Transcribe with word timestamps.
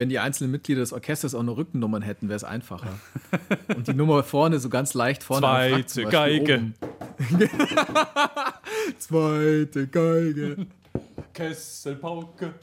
Wenn 0.00 0.08
die 0.08 0.18
einzelnen 0.18 0.50
Mitglieder 0.50 0.80
des 0.80 0.94
Orchesters 0.94 1.34
auch 1.34 1.42
nur 1.42 1.58
Rückennummern 1.58 2.00
hätten, 2.00 2.30
wäre 2.30 2.36
es 2.38 2.42
einfacher. 2.42 2.98
Und 3.76 3.86
die 3.86 3.92
Nummer 3.92 4.22
vorne 4.22 4.58
so 4.58 4.70
ganz 4.70 4.94
leicht 4.94 5.22
vorne. 5.22 5.42
Zweite 5.86 6.04
Geige. 6.06 6.72
Zweite 8.98 9.86
Geige. 9.88 10.66
Kesselpauke. 11.34 12.54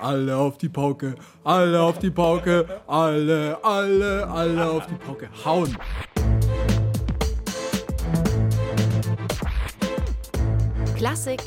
Alle 0.00 0.36
auf 0.36 0.58
die 0.58 0.68
Pauke, 0.68 1.14
alle 1.44 1.80
auf 1.80 2.00
die 2.00 2.10
Pauke, 2.10 2.66
alle, 2.88 3.56
alle, 3.62 4.26
alle 4.26 4.68
auf 4.68 4.86
die 4.88 4.94
Pauke. 4.94 5.28
Hauen. 5.44 5.76
Klassik 10.96 11.40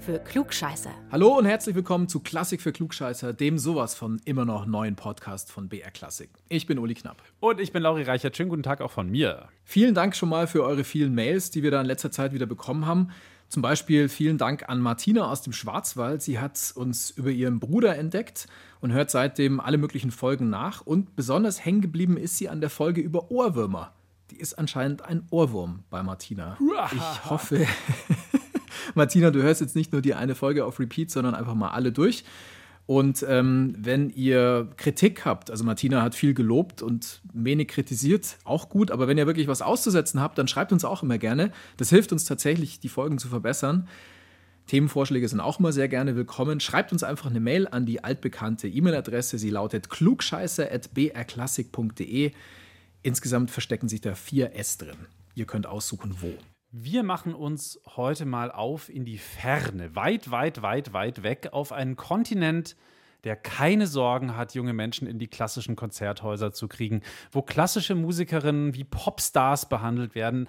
für 0.00 0.18
Klugscheißer. 0.18 0.90
Hallo 1.12 1.36
und 1.36 1.44
herzlich 1.44 1.76
willkommen 1.76 2.08
zu 2.08 2.20
Klassik 2.20 2.62
für 2.62 2.72
Klugscheißer, 2.72 3.34
dem 3.34 3.58
sowas 3.58 3.94
von 3.94 4.20
immer 4.24 4.46
noch 4.46 4.64
neuen 4.64 4.96
Podcast 4.96 5.52
von 5.52 5.68
BR 5.68 5.90
Klassik. 5.90 6.30
Ich 6.48 6.66
bin 6.66 6.78
Uli 6.78 6.94
Knapp. 6.94 7.22
Und 7.38 7.60
ich 7.60 7.72
bin 7.72 7.82
Lauri 7.82 8.02
Reichert. 8.04 8.34
Schönen 8.36 8.48
guten 8.48 8.62
Tag 8.62 8.80
auch 8.80 8.90
von 8.90 9.10
mir. 9.10 9.48
Vielen 9.64 9.94
Dank 9.94 10.16
schon 10.16 10.30
mal 10.30 10.46
für 10.46 10.64
eure 10.64 10.84
vielen 10.84 11.14
Mails, 11.14 11.50
die 11.50 11.62
wir 11.62 11.70
da 11.70 11.80
in 11.80 11.86
letzter 11.86 12.10
Zeit 12.10 12.32
wieder 12.32 12.46
bekommen 12.46 12.86
haben. 12.86 13.10
Zum 13.48 13.60
Beispiel 13.60 14.08
vielen 14.08 14.38
Dank 14.38 14.68
an 14.68 14.80
Martina 14.80 15.30
aus 15.30 15.42
dem 15.42 15.52
Schwarzwald. 15.52 16.22
Sie 16.22 16.38
hat 16.38 16.72
uns 16.74 17.10
über 17.10 17.30
ihren 17.30 17.60
Bruder 17.60 17.96
entdeckt 17.96 18.46
und 18.80 18.92
hört 18.92 19.10
seitdem 19.10 19.60
alle 19.60 19.76
möglichen 19.76 20.12
Folgen 20.12 20.48
nach. 20.48 20.80
Und 20.80 21.14
besonders 21.14 21.62
hängen 21.64 21.82
geblieben 21.82 22.16
ist 22.16 22.38
sie 22.38 22.48
an 22.48 22.60
der 22.62 22.70
Folge 22.70 23.02
über 23.02 23.30
Ohrwürmer. 23.30 23.92
Die 24.30 24.38
ist 24.38 24.54
anscheinend 24.54 25.02
ein 25.02 25.26
Ohrwurm 25.30 25.80
bei 25.90 26.02
Martina. 26.02 26.56
Ich 26.92 27.28
hoffe, 27.28 27.66
Martina, 28.94 29.30
du 29.30 29.42
hörst 29.42 29.60
jetzt 29.60 29.76
nicht 29.76 29.92
nur 29.92 30.02
die 30.02 30.14
eine 30.14 30.34
Folge 30.34 30.64
auf 30.64 30.80
Repeat, 30.80 31.10
sondern 31.10 31.34
einfach 31.34 31.54
mal 31.54 31.70
alle 31.70 31.92
durch. 31.92 32.24
Und 32.86 33.24
ähm, 33.28 33.74
wenn 33.78 34.10
ihr 34.10 34.68
Kritik 34.76 35.24
habt, 35.24 35.50
also 35.50 35.62
Martina 35.62 36.02
hat 36.02 36.16
viel 36.16 36.34
gelobt 36.34 36.82
und 36.82 37.20
wenig 37.32 37.68
kritisiert, 37.68 38.38
auch 38.42 38.68
gut, 38.68 38.90
aber 38.90 39.06
wenn 39.06 39.16
ihr 39.16 39.28
wirklich 39.28 39.46
was 39.46 39.62
auszusetzen 39.62 40.20
habt, 40.20 40.38
dann 40.38 40.48
schreibt 40.48 40.72
uns 40.72 40.84
auch 40.84 41.04
immer 41.04 41.16
gerne. 41.16 41.52
Das 41.76 41.90
hilft 41.90 42.10
uns 42.10 42.24
tatsächlich, 42.24 42.80
die 42.80 42.88
Folgen 42.88 43.18
zu 43.18 43.28
verbessern. 43.28 43.86
Themenvorschläge 44.66 45.28
sind 45.28 45.38
auch 45.40 45.60
immer 45.60 45.72
sehr 45.72 45.88
gerne 45.88 46.16
willkommen. 46.16 46.60
Schreibt 46.60 46.92
uns 46.92 47.02
einfach 47.02 47.30
eine 47.30 47.40
Mail 47.40 47.66
an 47.68 47.86
die 47.86 48.04
altbekannte 48.04 48.68
E-Mail-Adresse. 48.68 49.38
Sie 49.38 49.48
lautet 49.50 49.90
klugscheiße.brklassik.de. 49.90 52.32
Insgesamt 53.02 53.50
verstecken 53.50 53.88
sich 53.88 54.00
da 54.00 54.14
vier 54.14 54.54
S 54.54 54.78
drin. 54.78 55.08
Ihr 55.34 55.46
könnt 55.46 55.66
aussuchen, 55.66 56.14
wo. 56.20 56.32
Wir 56.72 57.02
machen 57.02 57.34
uns 57.34 57.80
heute 57.96 58.24
mal 58.24 58.52
auf 58.52 58.88
in 58.88 59.04
die 59.04 59.18
Ferne, 59.18 59.96
weit, 59.96 60.30
weit, 60.30 60.62
weit, 60.62 60.92
weit 60.92 61.24
weg, 61.24 61.48
auf 61.50 61.72
einen 61.72 61.96
Kontinent, 61.96 62.76
der 63.24 63.34
keine 63.34 63.88
Sorgen 63.88 64.36
hat, 64.36 64.54
junge 64.54 64.72
Menschen 64.72 65.08
in 65.08 65.18
die 65.18 65.26
klassischen 65.26 65.74
Konzerthäuser 65.74 66.52
zu 66.52 66.68
kriegen, 66.68 67.02
wo 67.32 67.42
klassische 67.42 67.96
Musikerinnen 67.96 68.72
wie 68.74 68.84
Popstars 68.84 69.68
behandelt 69.68 70.14
werden. 70.14 70.46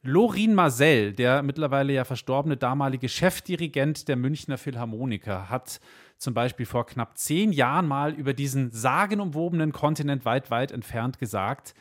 Lorin 0.00 0.54
Marcel, 0.54 1.12
der 1.12 1.42
mittlerweile 1.42 1.92
ja 1.92 2.04
verstorbene 2.04 2.56
damalige 2.56 3.10
Chefdirigent 3.10 4.08
der 4.08 4.16
Münchner 4.16 4.56
Philharmoniker, 4.56 5.50
hat 5.50 5.80
zum 6.16 6.32
Beispiel 6.32 6.64
vor 6.64 6.86
knapp 6.86 7.18
zehn 7.18 7.52
Jahren 7.52 7.86
mal 7.86 8.14
über 8.14 8.32
diesen 8.32 8.70
sagenumwobenen 8.70 9.72
Kontinent 9.72 10.24
weit, 10.24 10.50
weit 10.50 10.72
entfernt 10.72 11.18
gesagt, 11.18 11.74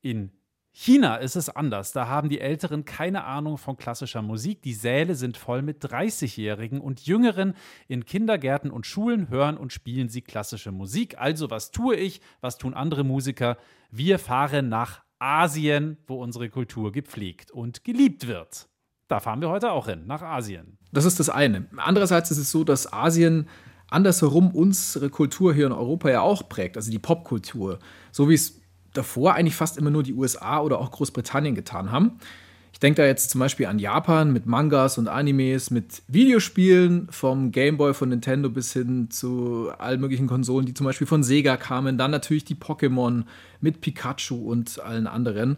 in 0.00 0.30
China 0.76 1.14
ist 1.14 1.36
es 1.36 1.48
anders. 1.48 1.92
Da 1.92 2.08
haben 2.08 2.28
die 2.28 2.40
Älteren 2.40 2.84
keine 2.84 3.22
Ahnung 3.22 3.58
von 3.58 3.76
klassischer 3.76 4.22
Musik. 4.22 4.60
Die 4.62 4.74
Säle 4.74 5.14
sind 5.14 5.36
voll 5.36 5.62
mit 5.62 5.84
30-Jährigen 5.84 6.80
und 6.80 7.06
Jüngeren. 7.06 7.54
In 7.86 8.04
Kindergärten 8.04 8.72
und 8.72 8.84
Schulen 8.84 9.28
hören 9.28 9.56
und 9.56 9.72
spielen 9.72 10.08
sie 10.08 10.20
klassische 10.20 10.72
Musik. 10.72 11.16
Also 11.16 11.48
was 11.48 11.70
tue 11.70 11.94
ich? 11.94 12.20
Was 12.40 12.58
tun 12.58 12.74
andere 12.74 13.04
Musiker? 13.04 13.56
Wir 13.92 14.18
fahren 14.18 14.68
nach 14.68 15.04
Asien, 15.20 15.96
wo 16.08 16.20
unsere 16.20 16.50
Kultur 16.50 16.90
gepflegt 16.90 17.52
und 17.52 17.84
geliebt 17.84 18.26
wird. 18.26 18.68
Da 19.06 19.20
fahren 19.20 19.40
wir 19.40 19.50
heute 19.50 19.70
auch 19.70 19.86
hin, 19.86 20.02
nach 20.06 20.22
Asien. 20.22 20.78
Das 20.90 21.04
ist 21.04 21.20
das 21.20 21.30
eine. 21.30 21.68
Andererseits 21.76 22.32
ist 22.32 22.38
es 22.38 22.50
so, 22.50 22.64
dass 22.64 22.92
Asien 22.92 23.48
andersherum 23.90 24.50
unsere 24.50 25.08
Kultur 25.08 25.54
hier 25.54 25.66
in 25.66 25.72
Europa 25.72 26.10
ja 26.10 26.22
auch 26.22 26.48
prägt, 26.48 26.76
also 26.76 26.90
die 26.90 26.98
Popkultur. 26.98 27.78
So 28.10 28.28
wie 28.28 28.34
es 28.34 28.63
davor 28.94 29.34
eigentlich 29.34 29.56
fast 29.56 29.76
immer 29.76 29.90
nur 29.90 30.02
die 30.02 30.14
USA 30.14 30.60
oder 30.60 30.80
auch 30.80 30.90
Großbritannien 30.90 31.54
getan 31.54 31.92
haben. 31.92 32.18
Ich 32.72 32.80
denke 32.80 33.02
da 33.02 33.06
jetzt 33.06 33.30
zum 33.30 33.38
Beispiel 33.38 33.66
an 33.66 33.78
Japan 33.78 34.32
mit 34.32 34.46
Mangas 34.46 34.98
und 34.98 35.06
Animes, 35.06 35.70
mit 35.70 36.02
Videospielen 36.08 37.06
vom 37.08 37.52
Game 37.52 37.76
Boy 37.76 37.94
von 37.94 38.08
Nintendo 38.08 38.50
bis 38.50 38.72
hin 38.72 39.10
zu 39.10 39.70
allen 39.78 40.00
möglichen 40.00 40.26
Konsolen, 40.26 40.66
die 40.66 40.74
zum 40.74 40.84
Beispiel 40.84 41.06
von 41.06 41.22
Sega 41.22 41.56
kamen. 41.56 41.98
Dann 41.98 42.10
natürlich 42.10 42.44
die 42.44 42.56
Pokémon 42.56 43.24
mit 43.60 43.80
Pikachu 43.80 44.50
und 44.50 44.80
allen 44.80 45.06
anderen. 45.06 45.56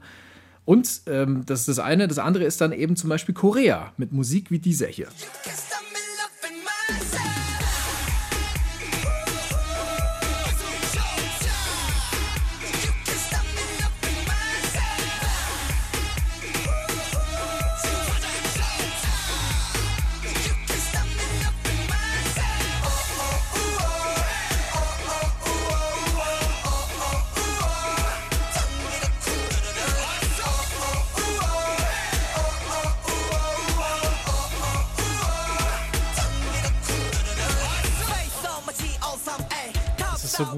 Und 0.67 1.03
ähm, 1.07 1.45
das 1.47 1.61
ist 1.61 1.69
das 1.69 1.79
eine. 1.79 2.07
Das 2.07 2.19
andere 2.19 2.45
ist 2.45 2.61
dann 2.61 2.73
eben 2.73 2.97
zum 2.97 3.09
Beispiel 3.09 3.35
Korea 3.35 3.93
mit 3.97 4.13
Musik 4.13 4.51
wie 4.51 4.59
dieser 4.59 4.89
hier. 4.89 5.09
so 5.15 5.96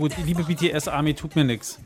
gut. 0.08 0.26
Liebe 0.26 0.44
BTS 0.44 0.88
Army, 0.88 1.14
tut 1.14 1.36
mir 1.36 1.44
nichts. 1.44 1.78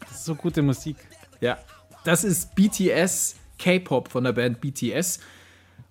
Das 0.00 0.12
ist 0.12 0.24
so 0.24 0.34
gute 0.34 0.62
Musik. 0.62 0.96
Ja, 1.40 1.58
das 2.04 2.24
ist 2.24 2.54
BTS 2.54 3.36
K-Pop 3.58 4.08
von 4.08 4.24
der 4.24 4.32
Band 4.32 4.60
BTS. 4.60 5.20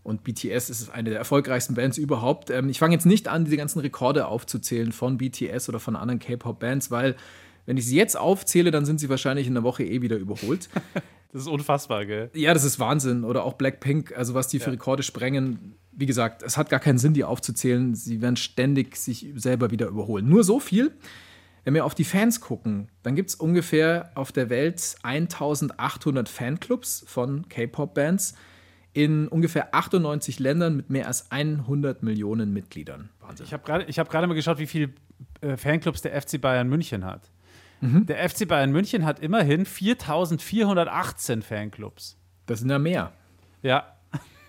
Und 0.04 0.24
BTS 0.24 0.70
ist 0.70 0.90
eine 0.90 1.10
der 1.10 1.20
erfolgreichsten 1.20 1.76
Bands 1.76 1.98
überhaupt. 1.98 2.50
Ähm, 2.50 2.70
ich 2.70 2.80
fange 2.80 2.96
jetzt 2.96 3.06
nicht 3.06 3.28
an, 3.28 3.46
diese 3.46 3.58
ganzen 3.58 3.80
Rekorde 3.80 4.28
aufzuzählen 4.28 4.92
von 4.92 5.18
BTS 5.18 5.70
oder 5.70 5.80
von 5.80 5.96
anderen 5.96 6.20
K-Pop-Bands, 6.20 6.90
weil 6.90 7.16
wenn 7.66 7.78
ich 7.78 7.86
sie 7.86 7.98
jetzt 7.98 8.18
aufzähle, 8.18 8.72
dann 8.72 8.86
sind 8.86 9.00
sie 9.00 9.10
wahrscheinlich 9.10 9.46
in 9.46 9.54
der 9.54 9.64
Woche 9.64 9.84
eh 9.84 10.02
wieder 10.02 10.18
überholt. 10.18 10.70
Das 11.32 11.44
ist 11.44 11.48
unfassbar, 11.48 12.08
gell? 12.08 12.32
Ja, 12.34 12.56
das 12.56 12.64
ist 12.64 12.80
Wahnsinn. 12.80 13.24
Oder 13.24 13.44
auch 13.44 13.54
Blackpink, 13.54 14.18
also 14.18 14.34
was 14.34 14.48
die 14.48 14.58
für 14.58 14.72
Rekorde 14.72 15.04
sprengen. 15.04 15.76
Wie 15.92 16.08
gesagt, 16.08 16.42
es 16.42 16.58
hat 16.58 16.72
gar 16.72 16.80
keinen 16.80 16.98
Sinn, 16.98 17.14
die 17.14 17.24
aufzuzählen. 17.24 17.94
Sie 17.94 18.20
werden 18.24 18.36
ständig 18.36 18.96
sich 18.96 19.28
selber 19.36 19.70
wieder 19.70 19.86
überholen. 19.86 20.28
Nur 20.28 20.44
so 20.44 20.60
viel. 20.60 20.92
Wenn 21.64 21.74
wir 21.74 21.86
auf 21.86 21.96
die 21.96 22.04
Fans 22.04 22.42
gucken, 22.42 22.90
dann 23.04 23.16
gibt 23.16 23.30
es 23.30 23.36
ungefähr 23.36 24.12
auf 24.16 24.32
der 24.32 24.50
Welt 24.50 24.96
1800 25.04 26.30
Fanclubs 26.30 27.04
von 27.08 27.48
K-Pop-Bands 27.50 28.36
in 28.94 29.28
ungefähr 29.28 29.74
98 29.76 30.40
Ländern 30.40 30.76
mit 30.76 30.90
mehr 30.90 31.08
als 31.08 31.32
100 31.32 32.02
Millionen 32.04 32.54
Mitgliedern. 32.54 33.10
Wahnsinn. 33.20 33.46
Ich 33.46 33.54
habe 33.54 33.64
gerade 33.64 33.86
hab 33.86 34.28
mal 34.28 34.34
geschaut, 34.34 34.60
wie 34.60 34.68
viele 34.68 34.94
äh, 35.42 35.58
Fanclubs 35.58 36.02
der 36.02 36.20
FC 36.20 36.42
Bayern 36.42 36.68
München 36.68 37.06
hat. 37.06 37.30
Mhm. 37.82 38.06
Der 38.08 38.28
FC 38.28 38.48
Bayern 38.48 38.72
München 38.72 39.06
hat 39.06 39.20
immerhin 39.20 39.66
4418 39.66 41.42
Fanclubs. 41.42 42.18
Das 42.46 42.60
sind 42.60 42.70
ja 42.70 42.80
mehr. 42.80 43.14
Ja, 43.62 43.99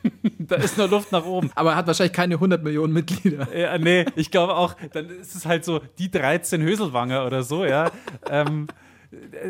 da 0.39 0.57
ist 0.57 0.79
nur 0.79 0.89
Luft 0.89 1.13
nach 1.13 1.25
oben. 1.25 1.51
Aber 1.55 1.71
er 1.71 1.77
hat 1.77 1.87
wahrscheinlich 1.87 2.13
keine 2.13 2.35
100 2.35 2.63
Millionen 2.63 2.93
Mitglieder. 2.93 3.49
Ja, 3.57 3.79
nee, 3.79 4.05
ich 4.17 4.31
glaube 4.31 4.57
auch, 4.57 4.75
dann 4.93 5.09
ist 5.09 5.35
es 5.35 5.47
halt 5.47 5.65
so 5.65 5.81
die 5.99 6.11
13 6.11 6.63
Höselwanger 6.63 7.27
oder 7.27 7.43
so, 7.43 7.65
ja. 7.65 7.91
ähm, 8.29 8.69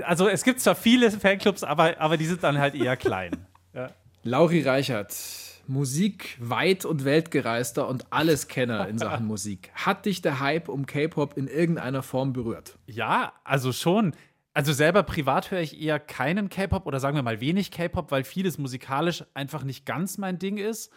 also 0.05 0.29
es 0.29 0.44
gibt 0.44 0.61
zwar 0.61 0.75
viele 0.75 1.11
Fanclubs, 1.11 1.64
aber, 1.64 2.00
aber 2.00 2.17
die 2.17 2.26
sind 2.26 2.43
dann 2.43 2.58
halt 2.58 2.75
eher 2.75 2.97
klein. 2.97 3.32
Ja. 3.75 3.88
Lauri 4.23 4.62
Reichert, 4.62 5.14
Musik 5.67 6.37
weit 6.41 6.85
und 6.85 7.05
weltgereister 7.05 7.87
und 7.87 8.06
alles 8.11 8.49
Kenner 8.49 8.88
in 8.88 8.99
Sachen 8.99 9.26
Musik. 9.29 9.70
Hat 9.75 10.06
dich 10.06 10.20
der 10.23 10.41
Hype 10.41 10.69
um 10.69 10.87
K-Pop 10.87 11.37
in 11.37 11.47
irgendeiner 11.47 12.02
Form 12.02 12.32
berührt? 12.32 12.79
Ja, 12.87 13.32
also 13.44 13.73
schon. 13.73 14.14
Also 14.52 14.73
selber 14.73 15.05
privat 15.05 15.50
höre 15.50 15.61
ich 15.61 15.81
eher 15.81 16.00
keinen 16.00 16.49
K-Pop 16.49 16.87
oder 16.87 16.99
sagen 16.99 17.17
wir 17.17 17.23
mal 17.23 17.41
wenig 17.41 17.70
K-Pop, 17.70 18.11
weil 18.11 18.25
vieles 18.25 18.58
musikalisch 18.58 19.25
einfach 19.32 19.62
nicht 19.62 19.87
ganz 19.87 20.19
mein 20.19 20.38
Ding 20.38 20.56
ist. 20.56 20.93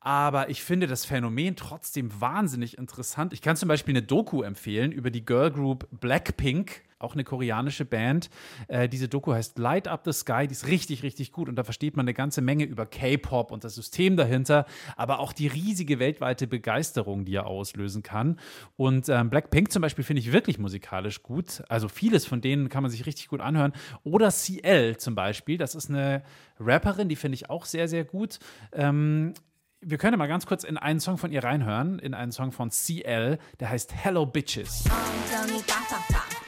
Aber 0.00 0.48
ich 0.48 0.64
finde 0.64 0.86
das 0.86 1.04
Phänomen 1.04 1.56
trotzdem 1.56 2.10
wahnsinnig 2.20 2.78
interessant. 2.78 3.32
Ich 3.32 3.42
kann 3.42 3.56
zum 3.56 3.68
Beispiel 3.68 3.92
eine 3.92 4.02
Doku 4.02 4.42
empfehlen 4.42 4.92
über 4.92 5.10
die 5.10 5.24
Girl 5.24 5.50
Group 5.50 5.86
Blackpink. 5.92 6.82
Auch 7.00 7.14
eine 7.14 7.24
koreanische 7.24 7.84
Band. 7.84 8.30
Äh, 8.68 8.88
diese 8.88 9.08
Doku 9.08 9.32
heißt 9.32 9.58
Light 9.58 9.88
Up 9.88 10.02
the 10.04 10.12
Sky, 10.12 10.46
die 10.46 10.52
ist 10.52 10.66
richtig, 10.66 11.02
richtig 11.02 11.32
gut 11.32 11.48
und 11.48 11.56
da 11.56 11.64
versteht 11.64 11.96
man 11.96 12.04
eine 12.04 12.14
ganze 12.14 12.42
Menge 12.42 12.64
über 12.64 12.86
K-Pop 12.86 13.50
und 13.50 13.64
das 13.64 13.74
System 13.74 14.16
dahinter, 14.16 14.66
aber 14.96 15.18
auch 15.18 15.32
die 15.32 15.46
riesige 15.46 15.98
weltweite 15.98 16.46
Begeisterung, 16.46 17.24
die 17.24 17.34
er 17.34 17.46
auslösen 17.46 18.02
kann. 18.02 18.38
Und 18.76 19.08
ähm, 19.08 19.30
Blackpink 19.30 19.72
zum 19.72 19.82
Beispiel 19.82 20.04
finde 20.04 20.20
ich 20.20 20.32
wirklich 20.32 20.58
musikalisch 20.58 21.22
gut. 21.22 21.62
Also 21.68 21.88
vieles 21.88 22.26
von 22.26 22.40
denen 22.40 22.68
kann 22.68 22.82
man 22.82 22.90
sich 22.90 23.06
richtig 23.06 23.28
gut 23.28 23.40
anhören. 23.40 23.72
Oder 24.04 24.30
CL 24.30 24.96
zum 24.98 25.14
Beispiel, 25.14 25.58
das 25.58 25.74
ist 25.74 25.88
eine 25.88 26.22
Rapperin, 26.58 27.08
die 27.08 27.16
finde 27.16 27.34
ich 27.34 27.50
auch 27.50 27.64
sehr, 27.64 27.88
sehr 27.88 28.04
gut. 28.04 28.38
Ähm, 28.72 29.34
wir 29.80 29.96
können 29.98 30.18
mal 30.18 30.26
ganz 30.26 30.44
kurz 30.44 30.64
in 30.64 30.76
einen 30.76 31.00
Song 31.00 31.16
von 31.16 31.32
ihr 31.32 31.42
reinhören, 31.42 31.98
in 31.98 32.12
einen 32.12 32.32
Song 32.32 32.52
von 32.52 32.70
CL, 32.70 33.38
der 33.60 33.70
heißt 33.70 33.94
Hello 33.94 34.26
Bitches. 34.26 34.84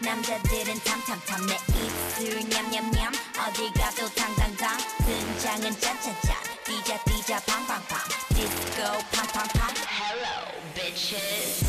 남자들은 0.03 0.81
탐탐탐 0.81 1.47
내 1.47 1.55
입술 1.79 2.49
냠냠냠. 2.49 3.13
어디 3.39 3.73
가도 3.73 4.09
당당당. 4.15 4.77
등장은 5.07 5.79
짠짠짠 5.79 6.37
띠자 6.65 7.05
띠자 7.05 7.41
팡팡팡. 7.47 7.99
디스코 8.35 8.99
팡팡팡. 9.13 9.71
Hello 9.87 10.51
bitches. 10.75 11.62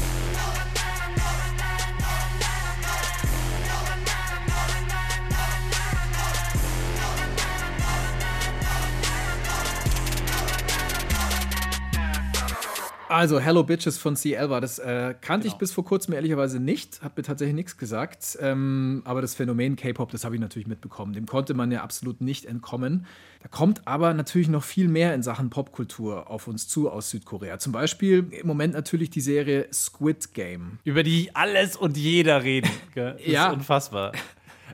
Also, 13.14 13.40
Hello 13.40 13.62
Bitches 13.62 14.00
von 14.00 14.16
CL 14.16 14.50
war 14.50 14.60
das. 14.60 14.80
Äh, 14.80 15.14
kannte 15.22 15.44
genau. 15.44 15.54
ich 15.54 15.60
bis 15.60 15.72
vor 15.72 15.86
kurzem 15.86 16.16
ehrlicherweise 16.16 16.60
nicht, 16.60 17.04
hat 17.04 17.16
mir 17.16 17.22
tatsächlich 17.22 17.54
nichts 17.54 17.78
gesagt. 17.78 18.40
Ähm, 18.42 19.04
aber 19.06 19.22
das 19.22 19.36
Phänomen 19.36 19.76
K-Pop, 19.76 20.10
das 20.10 20.26
habe 20.26 20.34
ich 20.34 20.42
natürlich 20.42 20.68
mitbekommen. 20.68 21.14
Dem 21.14 21.28
konnte 21.28 21.54
man 21.54 21.72
ja 21.72 21.84
absolut 21.84 22.22
nicht 22.22 22.46
entkommen. 22.46 23.06
Da 23.44 23.50
kommt 23.50 23.88
aber 23.88 24.16
natürlich 24.16 24.48
noch 24.48 24.64
viel 24.64 24.88
mehr 24.88 25.14
in 25.14 25.22
Sachen 25.22 25.52
Popkultur 25.52 26.28
auf 26.28 26.48
uns 26.48 26.68
zu 26.68 26.90
aus 26.90 27.12
Südkorea. 27.12 27.60
Zum 27.60 27.72
Beispiel 27.72 28.26
im 28.32 28.48
Moment 28.48 28.74
natürlich 28.74 29.12
die 29.12 29.22
Serie 29.22 29.68
Squid 29.72 30.34
Game. 30.34 30.80
Über 30.84 31.04
die 31.04 31.36
alles 31.36 31.78
und 31.78 31.98
jeder 31.98 32.44
reden. 32.44 32.72
Das 32.96 33.16
ja. 33.26 33.48
ist 33.48 33.54
unfassbar. 33.54 34.12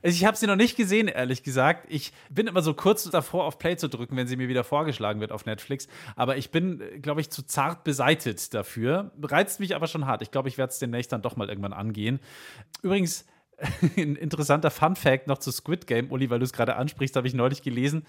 Also 0.01 0.15
ich 0.15 0.25
habe 0.25 0.37
sie 0.37 0.47
noch 0.47 0.55
nicht 0.55 0.77
gesehen, 0.77 1.07
ehrlich 1.07 1.43
gesagt. 1.43 1.85
Ich 1.89 2.13
bin 2.29 2.47
immer 2.47 2.61
so 2.61 2.73
kurz 2.73 3.03
davor, 3.09 3.45
auf 3.45 3.59
Play 3.59 3.77
zu 3.77 3.89
drücken, 3.89 4.15
wenn 4.17 4.27
sie 4.27 4.37
mir 4.37 4.47
wieder 4.47 4.63
vorgeschlagen 4.63 5.19
wird 5.19 5.31
auf 5.31 5.45
Netflix. 5.45 5.87
Aber 6.15 6.37
ich 6.37 6.51
bin, 6.51 6.81
glaube 7.01 7.21
ich, 7.21 7.29
zu 7.29 7.43
zart 7.43 7.83
beseitet 7.83 8.53
dafür. 8.53 9.11
Reizt 9.21 9.59
mich 9.59 9.75
aber 9.75 9.87
schon 9.87 10.05
hart. 10.05 10.21
Ich 10.21 10.31
glaube, 10.31 10.49
ich 10.49 10.57
werde 10.57 10.71
es 10.71 10.79
demnächst 10.79 11.11
dann 11.11 11.21
doch 11.21 11.35
mal 11.35 11.49
irgendwann 11.49 11.73
angehen. 11.73 12.19
Übrigens, 12.81 13.25
ein 13.97 14.15
interessanter 14.15 14.71
Fun-Fact 14.71 15.27
noch 15.27 15.37
zu 15.37 15.51
Squid 15.51 15.87
Game, 15.87 16.11
Uli, 16.11 16.29
weil 16.29 16.39
du 16.39 16.45
es 16.45 16.53
gerade 16.53 16.75
ansprichst, 16.75 17.15
habe 17.15 17.27
ich 17.27 17.33
neulich 17.33 17.61
gelesen. 17.61 18.05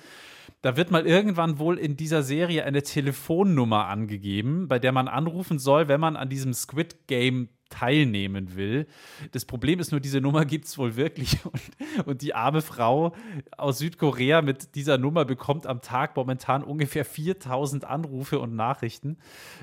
Da 0.62 0.76
wird 0.76 0.90
mal 0.90 1.06
irgendwann 1.06 1.58
wohl 1.58 1.78
in 1.78 1.96
dieser 1.96 2.22
Serie 2.22 2.64
eine 2.64 2.82
Telefonnummer 2.82 3.86
angegeben, 3.86 4.68
bei 4.68 4.78
der 4.78 4.92
man 4.92 5.08
anrufen 5.08 5.58
soll, 5.58 5.88
wenn 5.88 6.00
man 6.00 6.16
an 6.16 6.28
diesem 6.28 6.52
Squid 6.52 7.06
Game 7.06 7.48
teilnehmen 7.70 8.56
will. 8.56 8.86
Das 9.32 9.44
Problem 9.44 9.80
ist 9.80 9.92
nur, 9.92 10.00
diese 10.00 10.20
Nummer 10.20 10.44
gibt 10.44 10.66
es 10.66 10.76
wohl 10.76 10.96
wirklich. 10.96 11.38
Und, 11.50 12.06
und, 12.06 12.22
die 12.22 12.34
arme 12.34 12.60
Frau 12.60 13.14
aus 13.56 13.78
Südkorea 13.78 14.42
mit 14.42 14.74
dieser 14.74 14.98
Nummer 14.98 15.24
bekommt 15.24 15.66
am 15.66 15.80
Tag 15.80 16.14
momentan 16.16 16.62
ungefähr 16.62 17.04
4000 17.04 17.84
Anrufe 17.84 18.38
und 18.38 18.54
Nachrichten. 18.54 19.16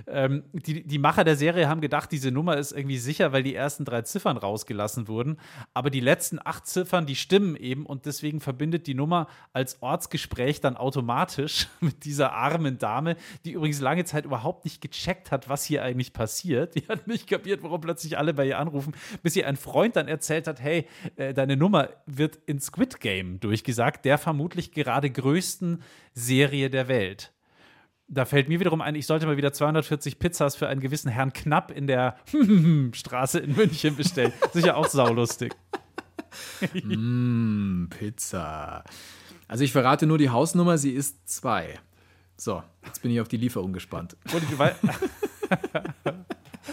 Ähm, 0.08 0.44
die, 0.54 0.86
die 0.86 0.98
Macher 0.98 1.24
der 1.24 1.36
Serie 1.36 1.70
haben 1.70 1.82
gedacht, 1.82 2.12
diese 2.12 2.32
Nummer 2.32 2.58
ist 2.58 2.72
irgendwie 2.72 2.98
sicher, 2.98 3.32
weil 3.32 3.44
die 3.44 3.54
ersten 3.54 3.86
drei 3.86 4.02
Ziffern 4.02 4.38
rausgelassen 4.38 5.08
wurden. 5.08 5.38
Aber 5.74 5.90
die 5.90 6.00
letzten 6.00 6.40
acht 6.44 6.66
Ziffern, 6.66 7.06
die 7.06 7.16
stimmen 7.16 7.56
eben. 7.56 7.86
Und 7.86 8.06
deswegen 8.06 8.40
verbindet 8.40 8.88
die 8.88 8.96
Nummer 8.96 9.28
als 9.54 9.82
Ortsgespräch 9.82 10.62
dann 10.62 10.78
automatisch 10.78 11.68
mit 11.80 12.06
dieser 12.06 12.34
armen 12.34 12.78
Dame, 12.78 13.18
die 13.46 13.52
übrigens 13.52 13.82
lange 13.82 14.06
Zeit 14.06 14.26
überhaupt 14.26 14.66
nicht 14.66 14.82
gecheckt 14.82 15.32
hat, 15.32 15.50
was 15.50 15.64
hier 15.64 15.84
eigentlich 15.84 16.14
passiert. 16.14 16.76
Die 16.76 16.88
hat 16.88 17.08
nicht 17.08 17.28
kapiert, 17.28 17.64
warum 17.64 17.82
plötzlich 17.82 17.97
plötzlich 17.98 18.18
alle 18.20 18.36
bei 18.36 18.46
ihr 18.46 18.60
anrufen, 18.60 18.94
bis 19.24 19.36
ihr 19.36 19.48
ein 19.48 19.58
Freund 19.58 19.96
dann 19.96 20.08
erzählt 20.08 20.46
hat, 20.46 20.62
hey, 20.62 20.88
äh, 21.16 21.34
deine 21.34 21.58
Nummer 21.58 21.90
wird 22.06 22.38
in 22.46 22.60
Squid 22.60 23.00
Game 23.00 23.40
durchgesagt, 23.40 24.06
der 24.06 24.20
vermutlich 24.20 24.72
gerade 24.72 25.10
größten 25.10 25.82
Serie 26.14 26.70
der 26.70 26.88
Welt. 26.88 27.34
Da 28.08 28.26
fällt 28.26 28.50
mir 28.50 28.60
wiederum 28.60 28.82
ein, 28.82 28.94
ich 28.94 29.08
sollte 29.08 29.26
mal 29.26 29.36
wieder 29.36 29.52
240 29.52 30.20
Pizzas 30.20 30.56
für 30.56 30.68
einen 30.68 30.80
gewissen 30.80 31.10
Herrn 31.10 31.34
Knapp 31.34 31.72
in 31.72 31.88
der 31.88 32.18
Straße 32.92 33.40
in 33.40 33.56
München 33.56 33.96
bestellen. 33.96 34.32
Sicher 34.54 34.78
auch 34.78 34.88
saulustig. 34.88 35.56
mm, 36.84 37.88
Pizza. 37.90 38.84
Also 39.48 39.64
ich 39.64 39.72
verrate 39.72 40.06
nur 40.06 40.20
die 40.20 40.30
Hausnummer, 40.30 40.78
sie 40.78 40.92
ist 40.92 41.28
zwei. 41.28 41.80
So, 42.38 42.62
jetzt 42.86 43.02
bin 43.02 43.10
ich 43.10 43.20
auf 43.20 43.28
die 43.28 43.38
Lieferung 43.38 43.74
gespannt. 43.74 44.16
Und 44.32 44.44
ich, 44.44 44.56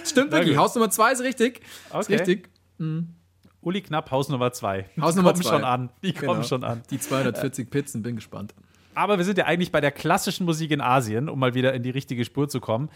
Stimmt 0.05 0.33
wirklich. 0.33 0.57
Haus 0.57 0.75
Nummer 0.75 0.91
2 0.91 1.13
ist 1.13 1.21
richtig. 1.23 1.61
Okay. 1.91 2.01
Ist 2.01 2.11
richtig. 2.11 2.49
Mhm. 2.79 3.15
Uli 3.61 3.81
Knapp, 3.81 4.11
Haus 4.11 4.29
Nummer 4.29 4.53
2. 4.53 4.87
Haus 5.01 5.15
Nummer 5.17 5.35
2. 5.35 5.43
schon 5.49 5.65
an. 5.65 5.91
Die 6.03 6.13
kommen 6.13 6.33
genau. 6.35 6.43
schon 6.43 6.65
an. 6.65 6.83
Die 6.91 6.99
240 6.99 7.71
Pizzen, 7.71 8.03
bin 8.03 8.17
gespannt. 8.17 8.55
Aber 8.95 9.19
wir 9.19 9.25
sind 9.25 9.39
ja 9.39 9.47
eigentlich 9.47 9.73
bei 9.73 9.81
der 9.81 9.91
klassischen 9.91 10.45
Musik 10.45 10.71
in 10.71 10.81
Asien, 10.81 11.29
um 11.29 11.39
mal 11.39 11.55
wieder 11.55 11.73
in 11.75 11.83
die 11.83 11.91
richtige 11.91 12.25
Spur 12.25 12.49
zu 12.49 12.61
kommen. 12.61 12.91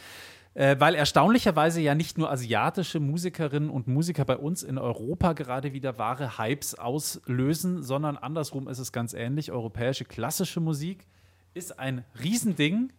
Äh, 0.54 0.76
weil 0.78 0.94
erstaunlicherweise 0.94 1.80
ja 1.80 1.94
nicht 1.94 2.18
nur 2.18 2.30
asiatische 2.30 3.00
Musikerinnen 3.00 3.70
und 3.70 3.86
Musiker 3.86 4.24
bei 4.24 4.36
uns 4.36 4.62
in 4.62 4.78
Europa 4.78 5.32
gerade 5.32 5.72
wieder 5.72 5.98
wahre 5.98 6.38
Hypes 6.38 6.74
auslösen, 6.74 7.82
sondern 7.82 8.16
andersrum 8.16 8.68
ist 8.68 8.78
es 8.78 8.92
ganz 8.92 9.14
ähnlich. 9.14 9.52
Europäische 9.52 10.04
klassische 10.04 10.60
Musik 10.60 11.06
ist 11.54 11.78
ein 11.78 12.04
Riesending 12.22 12.92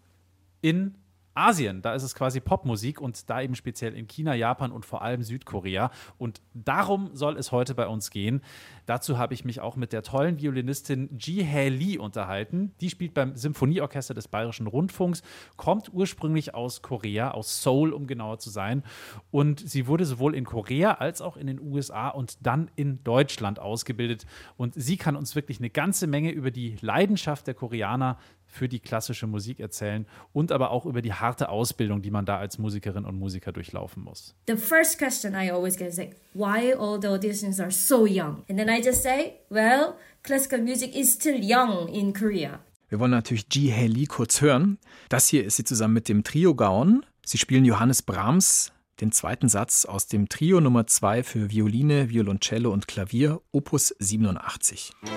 in 0.61 0.95
Asien, 1.33 1.81
da 1.81 1.93
ist 1.93 2.03
es 2.03 2.15
quasi 2.15 2.39
Popmusik 2.39 2.99
und 2.99 3.29
da 3.29 3.41
eben 3.41 3.55
speziell 3.55 3.93
in 3.93 4.07
China, 4.07 4.33
Japan 4.35 4.71
und 4.71 4.85
vor 4.85 5.01
allem 5.01 5.23
Südkorea. 5.23 5.91
Und 6.17 6.41
darum 6.53 7.11
soll 7.13 7.37
es 7.37 7.51
heute 7.51 7.75
bei 7.75 7.87
uns 7.87 8.09
gehen. 8.09 8.41
Dazu 8.85 9.17
habe 9.17 9.33
ich 9.33 9.45
mich 9.45 9.61
auch 9.61 9.75
mit 9.75 9.93
der 9.93 10.03
tollen 10.03 10.39
Violinistin 10.39 11.09
Ji 11.17 11.45
Hae 11.45 11.69
Lee 11.69 11.97
unterhalten. 11.97 12.73
Die 12.81 12.89
spielt 12.89 13.13
beim 13.13 13.35
Symphonieorchester 13.35 14.13
des 14.13 14.27
Bayerischen 14.27 14.67
Rundfunks, 14.67 15.21
kommt 15.55 15.93
ursprünglich 15.93 16.55
aus 16.55 16.81
Korea, 16.81 17.31
aus 17.31 17.63
Seoul, 17.63 17.93
um 17.93 18.07
genauer 18.07 18.39
zu 18.39 18.49
sein. 18.49 18.83
Und 19.31 19.59
sie 19.59 19.87
wurde 19.87 20.05
sowohl 20.05 20.35
in 20.35 20.45
Korea 20.45 20.93
als 20.93 21.21
auch 21.21 21.37
in 21.37 21.47
den 21.47 21.61
USA 21.61 22.09
und 22.09 22.45
dann 22.45 22.69
in 22.75 23.03
Deutschland 23.03 23.59
ausgebildet. 23.59 24.25
Und 24.57 24.73
sie 24.75 24.97
kann 24.97 25.15
uns 25.15 25.35
wirklich 25.35 25.59
eine 25.59 25.69
ganze 25.69 26.07
Menge 26.07 26.31
über 26.31 26.51
die 26.51 26.77
Leidenschaft 26.81 27.47
der 27.47 27.53
Koreaner 27.53 28.17
für 28.49 28.67
die 28.67 28.79
klassische 28.79 29.27
Musik 29.27 29.59
erzählen 29.59 30.05
und 30.33 30.51
aber 30.51 30.71
auch 30.71 30.85
über 30.85 31.01
die 31.01 31.13
harte 31.13 31.49
Ausbildung, 31.49 32.01
die 32.01 32.11
man 32.11 32.25
da 32.25 32.37
als 32.37 32.57
Musikerin 32.57 33.05
und 33.05 33.17
Musiker 33.17 33.51
durchlaufen 33.51 34.03
muss. 34.03 34.35
The 34.47 34.57
first 34.57 34.97
question 34.97 35.33
I 35.33 35.51
always 35.51 35.77
get 35.77 35.89
is 35.89 35.97
like, 35.97 36.17
why 36.33 36.73
all 36.73 36.99
the 36.99 37.07
auditions 37.07 37.59
are 37.59 37.71
so 37.71 38.05
young? 38.05 38.43
And 38.49 38.57
then 38.57 38.67
I 38.69 38.81
just 38.83 39.03
say, 39.03 39.35
well, 39.49 39.93
classical 40.23 40.59
music 40.61 40.95
is 40.95 41.13
still 41.13 41.39
young 41.39 41.87
in 41.87 42.13
Korea. 42.13 42.59
Wir 42.89 42.99
wollen 42.99 43.11
natürlich 43.11 43.45
Ji 43.51 43.71
Hae 43.71 43.87
Lee 43.87 44.07
kurz 44.07 44.41
hören. 44.41 44.79
Das 45.09 45.27
hier 45.27 45.45
ist 45.45 45.57
sie 45.57 45.63
zusammen 45.63 45.93
mit 45.93 46.09
dem 46.09 46.23
Trio 46.23 46.55
Gaon. 46.55 47.05
Sie 47.23 47.37
spielen 47.37 47.63
Johannes 47.63 48.01
Brahms 48.01 48.73
den 48.99 49.11
zweiten 49.11 49.49
Satz 49.49 49.85
aus 49.85 50.07
dem 50.07 50.27
Trio 50.27 50.59
Nummer 50.59 50.87
2 50.87 51.23
für 51.23 51.49
Violine, 51.49 52.09
Violoncello 52.09 52.71
und 52.71 52.87
Klavier, 52.87 53.41
Opus 53.51 53.95
87. 53.99 54.91
G. 55.03 55.09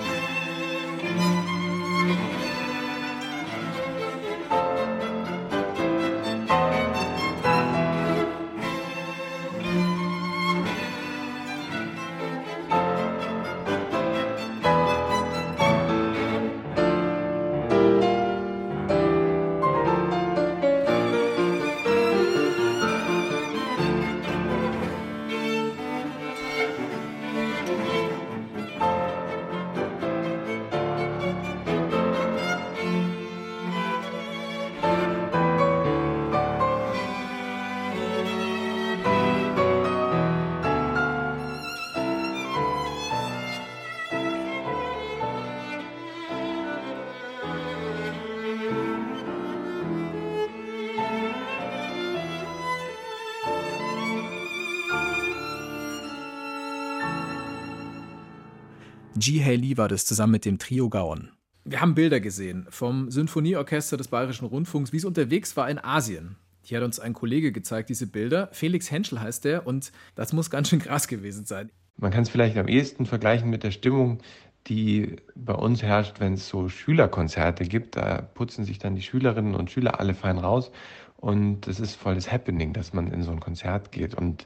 Haley 59.72 59.78
war 59.78 59.88
das 59.88 60.04
zusammen 60.04 60.32
mit 60.32 60.44
dem 60.44 60.58
Trio 60.58 60.90
Gaon. 60.90 61.30
Wir 61.64 61.80
haben 61.80 61.94
Bilder 61.94 62.20
gesehen 62.20 62.66
vom 62.68 63.10
Sinfonieorchester 63.10 63.96
des 63.96 64.08
Bayerischen 64.08 64.44
Rundfunks, 64.44 64.92
wie 64.92 64.98
es 64.98 65.06
unterwegs 65.06 65.56
war 65.56 65.70
in 65.70 65.78
Asien. 65.78 66.36
Hier 66.60 66.78
hat 66.78 66.84
uns 66.84 67.00
ein 67.00 67.14
Kollege 67.14 67.52
gezeigt, 67.52 67.88
diese 67.88 68.06
Bilder. 68.06 68.50
Felix 68.52 68.90
Henschel 68.90 69.20
heißt 69.20 69.46
der 69.46 69.66
und 69.66 69.90
das 70.14 70.34
muss 70.34 70.50
ganz 70.50 70.68
schön 70.68 70.80
krass 70.80 71.08
gewesen 71.08 71.46
sein. 71.46 71.70
Man 71.96 72.10
kann 72.10 72.22
es 72.22 72.28
vielleicht 72.28 72.58
am 72.58 72.68
ehesten 72.68 73.06
vergleichen 73.06 73.48
mit 73.48 73.62
der 73.62 73.70
Stimmung, 73.70 74.18
die 74.66 75.16
bei 75.34 75.54
uns 75.54 75.82
herrscht, 75.82 76.20
wenn 76.20 76.34
es 76.34 76.48
so 76.48 76.68
Schülerkonzerte 76.68 77.64
gibt. 77.64 77.96
Da 77.96 78.20
putzen 78.20 78.66
sich 78.66 78.78
dann 78.78 78.94
die 78.94 79.02
Schülerinnen 79.02 79.54
und 79.54 79.70
Schüler 79.70 80.00
alle 80.00 80.12
fein 80.12 80.36
raus 80.36 80.70
und 81.16 81.66
es 81.66 81.80
ist 81.80 81.94
volles 81.94 82.30
Happening, 82.30 82.74
dass 82.74 82.92
man 82.92 83.10
in 83.10 83.22
so 83.22 83.30
ein 83.30 83.40
Konzert 83.40 83.90
geht. 83.90 84.14
Und 84.14 84.44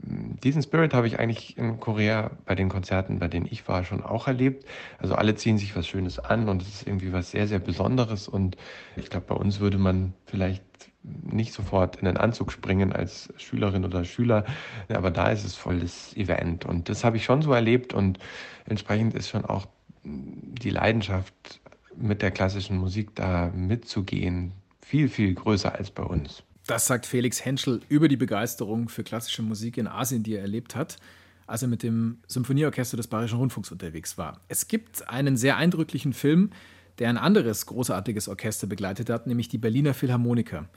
diesen 0.00 0.62
Spirit 0.62 0.94
habe 0.94 1.08
ich 1.08 1.18
eigentlich 1.18 1.58
in 1.58 1.80
Korea 1.80 2.30
bei 2.46 2.54
den 2.54 2.68
Konzerten, 2.68 3.18
bei 3.18 3.28
denen 3.28 3.46
ich 3.50 3.66
war, 3.66 3.84
schon 3.84 4.02
auch 4.02 4.28
erlebt. 4.28 4.64
Also 4.98 5.14
alle 5.14 5.34
ziehen 5.34 5.58
sich 5.58 5.74
was 5.74 5.88
Schönes 5.88 6.18
an 6.18 6.48
und 6.48 6.62
es 6.62 6.68
ist 6.68 6.86
irgendwie 6.86 7.12
was 7.12 7.32
sehr, 7.32 7.48
sehr 7.48 7.58
Besonderes. 7.58 8.28
Und 8.28 8.56
ich 8.96 9.10
glaube, 9.10 9.26
bei 9.26 9.34
uns 9.34 9.58
würde 9.58 9.78
man 9.78 10.14
vielleicht 10.26 10.62
nicht 11.02 11.52
sofort 11.52 11.96
in 11.96 12.04
den 12.04 12.16
Anzug 12.16 12.52
springen 12.52 12.92
als 12.92 13.32
Schülerin 13.38 13.84
oder 13.84 14.04
Schüler, 14.04 14.44
aber 14.88 15.10
da 15.10 15.30
ist 15.30 15.44
es 15.44 15.54
volles 15.54 16.16
Event. 16.16 16.64
Und 16.64 16.88
das 16.88 17.02
habe 17.02 17.16
ich 17.16 17.24
schon 17.24 17.42
so 17.42 17.52
erlebt 17.52 17.92
und 17.92 18.18
entsprechend 18.66 19.14
ist 19.14 19.28
schon 19.28 19.44
auch 19.44 19.66
die 20.04 20.70
Leidenschaft 20.70 21.60
mit 21.96 22.22
der 22.22 22.30
klassischen 22.30 22.78
Musik 22.78 23.14
da 23.16 23.50
mitzugehen 23.54 24.52
viel, 24.80 25.08
viel 25.08 25.34
größer 25.34 25.74
als 25.74 25.90
bei 25.90 26.04
uns. 26.04 26.44
Das 26.68 26.86
sagt 26.86 27.06
Felix 27.06 27.46
Henschel 27.46 27.80
über 27.88 28.08
die 28.08 28.18
Begeisterung 28.18 28.90
für 28.90 29.02
klassische 29.02 29.40
Musik 29.40 29.78
in 29.78 29.86
Asien, 29.86 30.22
die 30.22 30.34
er 30.34 30.42
erlebt 30.42 30.76
hat, 30.76 30.98
als 31.46 31.62
er 31.62 31.68
mit 31.68 31.82
dem 31.82 32.18
Symphonieorchester 32.26 32.98
des 32.98 33.06
Bayerischen 33.06 33.38
Rundfunks 33.38 33.72
unterwegs 33.72 34.18
war. 34.18 34.42
Es 34.48 34.68
gibt 34.68 35.08
einen 35.08 35.38
sehr 35.38 35.56
eindrücklichen 35.56 36.12
Film, 36.12 36.50
der 36.98 37.08
ein 37.08 37.16
anderes 37.16 37.64
großartiges 37.64 38.28
Orchester 38.28 38.66
begleitet 38.66 39.08
hat, 39.08 39.26
nämlich 39.26 39.48
die 39.48 39.56
Berliner 39.56 39.94
Philharmoniker. 39.94 40.68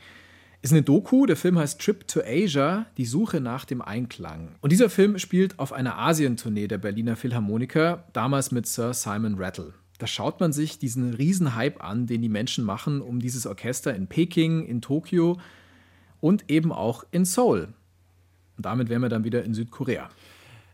Ist 0.62 0.72
eine 0.72 0.82
Doku, 0.82 1.26
der 1.26 1.36
Film 1.36 1.60
heißt 1.60 1.82
Trip 1.82 2.08
to 2.08 2.22
Asia, 2.26 2.86
die 2.96 3.06
Suche 3.06 3.42
nach 3.42 3.66
dem 3.66 3.82
Einklang. 3.82 4.56
Und 4.62 4.72
dieser 4.72 4.90
Film 4.90 5.20
spielt 5.20 5.60
auf 5.60 5.74
einer 5.74 5.98
Asientournee 5.98 6.70
der 6.70 6.78
Berliner 6.78 7.18
Philharmoniker, 7.18 8.06
damals 8.14 8.52
mit 8.52 8.66
Sir 8.66 8.94
Simon 8.94 9.36
Rattle. 9.36 9.74
Da 9.98 10.08
schaut 10.08 10.40
man 10.40 10.54
sich 10.54 10.80
diesen 10.80 11.14
Riesenhype 11.16 11.82
an, 11.82 12.08
den 12.08 12.22
die 12.22 12.30
Menschen 12.30 12.64
machen 12.64 13.02
um 13.02 13.20
dieses 13.20 13.46
Orchester 13.46 13.94
in 13.94 14.08
Peking, 14.08 14.66
in 14.66 14.82
Tokio 14.82 15.38
und 16.22 16.50
eben 16.50 16.72
auch 16.72 17.04
in 17.12 17.26
Seoul. 17.26 17.74
Und 18.56 18.66
damit 18.66 18.90
wären 18.90 19.02
wir 19.02 19.10
dann 19.10 19.24
wieder 19.24 19.44
in 19.44 19.54
Südkorea. 19.54 20.10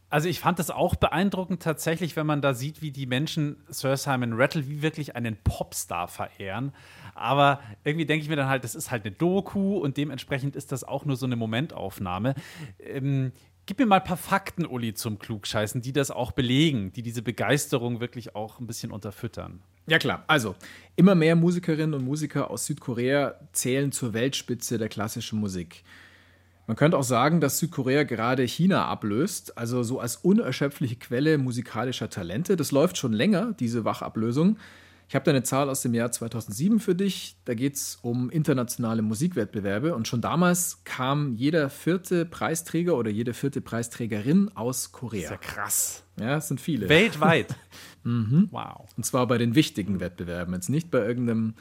Also 0.10 0.30
ich 0.30 0.40
fand 0.40 0.58
das 0.58 0.70
auch 0.70 0.96
beeindruckend 0.96 1.62
tatsächlich, 1.62 2.16
wenn 2.16 2.26
man 2.26 2.42
da 2.42 2.54
sieht, 2.54 2.82
wie 2.82 2.92
die 2.92 3.06
Menschen 3.06 3.58
Sir 3.68 3.98
Simon 3.98 4.34
Rattle 4.34 4.68
wie 4.68 4.82
wirklich 4.82 5.18
einen 5.18 5.36
Popstar 5.44 6.08
verehren. 6.08 6.72
Aber 7.14 7.60
irgendwie 7.84 8.06
denke 8.06 8.24
ich 8.24 8.30
mir 8.30 8.38
dann 8.38 8.48
halt, 8.48 8.64
das 8.64 8.74
ist 8.74 8.90
halt 8.90 9.06
eine 9.06 9.14
Doku 9.14 9.78
und 9.78 9.98
dementsprechend 9.98 10.56
ist 10.56 10.72
das 10.72 10.86
auch 10.86 11.04
nur 11.04 11.18
so 11.18 11.26
eine 11.26 11.36
Momentaufnahme. 11.36 12.36
Ähm, 12.80 13.34
gib 13.68 13.78
mir 13.80 13.86
mal 13.86 13.98
ein 13.98 14.04
paar 14.04 14.18
Fakten, 14.18 14.66
Uli, 14.66 14.96
zum 14.96 15.20
Klugscheißen, 15.20 15.82
die 15.82 15.94
das 15.94 16.10
auch 16.10 16.32
belegen, 16.32 16.92
die 16.94 17.04
diese 17.04 17.22
Begeisterung 17.22 18.00
wirklich 18.00 18.36
auch 18.36 18.60
ein 18.60 18.66
bisschen 18.66 18.92
unterfüttern. 18.92 19.60
Ja 19.86 20.00
klar, 20.00 20.24
also 20.28 20.56
immer 20.96 21.16
mehr 21.16 21.36
Musikerinnen 21.36 21.94
und 21.94 22.04
Musiker 22.04 22.50
aus 22.50 22.66
Südkorea 22.66 23.36
zählen 23.52 23.92
zur 23.92 24.14
Weltspitze 24.14 24.78
der 24.78 24.90
klassischen 24.90 25.40
Musik. 25.40 25.84
Man 26.66 26.76
könnte 26.76 26.98
auch 26.98 27.04
sagen, 27.04 27.40
dass 27.40 27.60
Südkorea 27.60 28.04
gerade 28.04 28.44
China 28.44 28.86
ablöst, 28.86 29.58
also 29.58 29.84
so 29.84 30.00
als 30.00 30.18
unerschöpfliche 30.18 30.98
Quelle 30.98 31.38
musikalischer 31.38 32.10
Talente. 32.10 32.58
Das 32.58 32.72
läuft 32.72 32.98
schon 32.98 33.14
länger, 33.14 33.54
diese 33.60 33.86
Wachablösung. 33.86 34.58
Ich 35.10 35.16
habe 35.16 35.24
da 35.24 35.32
eine 35.32 35.44
Zahl 35.44 35.70
aus 35.70 35.82
dem 35.82 35.94
Jahr 35.94 36.12
2007 36.12 36.82
für 36.82 36.94
dich. 36.94 37.38
Da 37.46 37.54
geht 37.54 37.76
es 37.76 37.98
um 38.02 38.30
internationale 38.30 39.02
Musikwettbewerbe. 39.02 39.96
Und 39.96 40.06
schon 40.08 40.20
damals 40.20 40.84
kam 40.84 41.34
jeder 41.36 41.70
vierte 41.70 42.26
Preisträger 42.26 42.98
oder 42.98 43.10
jede 43.10 43.34
vierte 43.34 43.62
Preisträgerin 43.62 44.52
aus 44.54 44.92
Korea. 44.92 45.30
Das 45.30 45.40
ist 45.40 45.48
ja 45.48 45.54
krass. 45.54 46.04
Ja, 46.20 46.38
es 46.38 46.50
sind 46.50 46.60
viele. 46.60 46.90
Weltweit. 46.90 47.56
mhm. 48.04 48.50
Wow. 48.52 48.90
Und 48.98 49.06
zwar 49.06 49.28
bei 49.28 49.38
den 49.38 49.56
wichtigen 49.56 50.02
Wettbewerben. 50.02 50.54
Jetzt 50.54 50.70
nicht 50.70 50.92
bei 50.92 51.06
irgendeinem, 51.06 51.54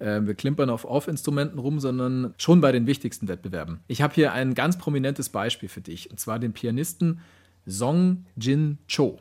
äh, 0.00 0.20
wir 0.22 0.34
klimpern 0.34 0.68
auf 0.68 0.84
Off-Instrumenten 0.84 1.60
rum, 1.60 1.78
sondern 1.78 2.34
schon 2.36 2.60
bei 2.60 2.72
den 2.72 2.88
wichtigsten 2.88 3.28
Wettbewerben. 3.28 3.78
Ich 3.86 4.02
habe 4.02 4.14
hier 4.14 4.32
ein 4.32 4.54
ganz 4.54 4.76
prominentes 4.76 5.28
Beispiel 5.28 5.68
für 5.68 5.82
dich. 5.82 6.10
Und 6.10 6.18
zwar 6.18 6.40
den 6.40 6.52
Pianisten 6.52 7.20
Song 7.64 8.26
Jin 8.34 8.78
Cho. 8.88 9.20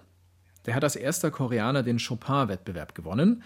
Der 0.65 0.75
hat 0.75 0.83
als 0.83 0.95
erster 0.95 1.31
Koreaner 1.31 1.83
den 1.83 1.97
Chopin-Wettbewerb 1.97 2.95
gewonnen. 2.95 3.43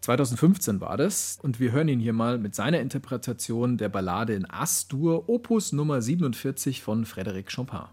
2015 0.00 0.80
war 0.80 0.96
das 0.96 1.38
und 1.42 1.60
wir 1.60 1.72
hören 1.72 1.88
ihn 1.88 2.00
hier 2.00 2.14
mal 2.14 2.38
mit 2.38 2.54
seiner 2.54 2.80
Interpretation 2.80 3.76
der 3.76 3.90
Ballade 3.90 4.32
in 4.34 4.50
As-Dur, 4.50 5.28
Opus 5.28 5.72
Nummer 5.72 6.00
47 6.00 6.82
von 6.82 7.04
Frédéric 7.04 7.54
Chopin. 7.54 7.88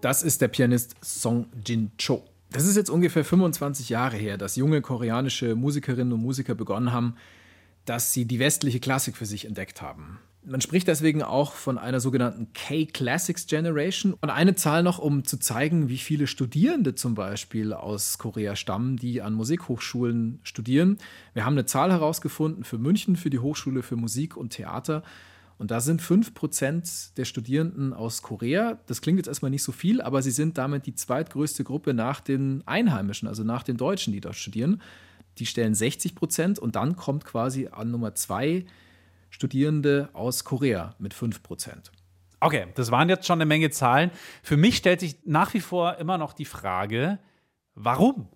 Das 0.00 0.22
ist 0.22 0.40
der 0.40 0.48
Pianist 0.48 0.96
Song 1.04 1.46
Jin 1.64 1.90
Cho. 1.98 2.24
Das 2.52 2.64
ist 2.64 2.76
jetzt 2.76 2.88
ungefähr 2.88 3.22
25 3.22 3.90
Jahre 3.90 4.16
her, 4.16 4.38
dass 4.38 4.56
junge 4.56 4.80
koreanische 4.80 5.54
Musikerinnen 5.54 6.14
und 6.14 6.22
Musiker 6.22 6.54
begonnen 6.54 6.90
haben, 6.90 7.16
dass 7.84 8.14
sie 8.14 8.24
die 8.24 8.38
westliche 8.38 8.80
Klassik 8.80 9.16
für 9.16 9.26
sich 9.26 9.44
entdeckt 9.44 9.82
haben. 9.82 10.18
Man 10.42 10.62
spricht 10.62 10.88
deswegen 10.88 11.22
auch 11.22 11.52
von 11.52 11.76
einer 11.76 12.00
sogenannten 12.00 12.50
K-Classics 12.54 13.46
Generation. 13.46 14.14
Und 14.22 14.30
eine 14.30 14.54
Zahl 14.54 14.82
noch, 14.82 14.98
um 14.98 15.24
zu 15.24 15.38
zeigen, 15.38 15.90
wie 15.90 15.98
viele 15.98 16.26
Studierende 16.26 16.94
zum 16.94 17.14
Beispiel 17.14 17.74
aus 17.74 18.16
Korea 18.16 18.56
stammen, 18.56 18.96
die 18.96 19.20
an 19.20 19.34
Musikhochschulen 19.34 20.40
studieren. 20.44 20.96
Wir 21.34 21.44
haben 21.44 21.52
eine 21.52 21.66
Zahl 21.66 21.90
herausgefunden 21.90 22.64
für 22.64 22.78
München, 22.78 23.16
für 23.16 23.28
die 23.28 23.38
Hochschule 23.38 23.82
für 23.82 23.96
Musik 23.96 24.34
und 24.38 24.50
Theater. 24.50 25.02
Und 25.60 25.70
da 25.70 25.80
sind 25.80 26.00
5% 26.00 27.16
der 27.18 27.26
Studierenden 27.26 27.92
aus 27.92 28.22
Korea. 28.22 28.78
Das 28.86 29.02
klingt 29.02 29.18
jetzt 29.18 29.26
erstmal 29.26 29.50
nicht 29.50 29.62
so 29.62 29.72
viel, 29.72 30.00
aber 30.00 30.22
sie 30.22 30.30
sind 30.30 30.56
damit 30.56 30.86
die 30.86 30.94
zweitgrößte 30.94 31.64
Gruppe 31.64 31.92
nach 31.92 32.22
den 32.22 32.62
Einheimischen, 32.64 33.28
also 33.28 33.44
nach 33.44 33.62
den 33.62 33.76
Deutschen, 33.76 34.14
die 34.14 34.22
dort 34.22 34.36
studieren. 34.36 34.80
Die 35.36 35.44
stellen 35.44 35.74
60 35.74 36.14
Prozent 36.14 36.58
und 36.58 36.76
dann 36.76 36.96
kommt 36.96 37.26
quasi 37.26 37.68
an 37.70 37.90
Nummer 37.90 38.14
zwei 38.14 38.64
Studierende 39.28 40.08
aus 40.14 40.44
Korea 40.44 40.94
mit 40.98 41.12
5 41.12 41.42
Prozent. 41.42 41.92
Okay, 42.40 42.68
das 42.74 42.90
waren 42.90 43.10
jetzt 43.10 43.26
schon 43.26 43.36
eine 43.36 43.44
Menge 43.44 43.68
Zahlen. 43.68 44.12
Für 44.42 44.56
mich 44.56 44.78
stellt 44.78 45.00
sich 45.00 45.18
nach 45.26 45.52
wie 45.52 45.60
vor 45.60 45.98
immer 45.98 46.16
noch 46.16 46.32
die 46.32 46.46
Frage, 46.46 47.18
warum? 47.74 48.30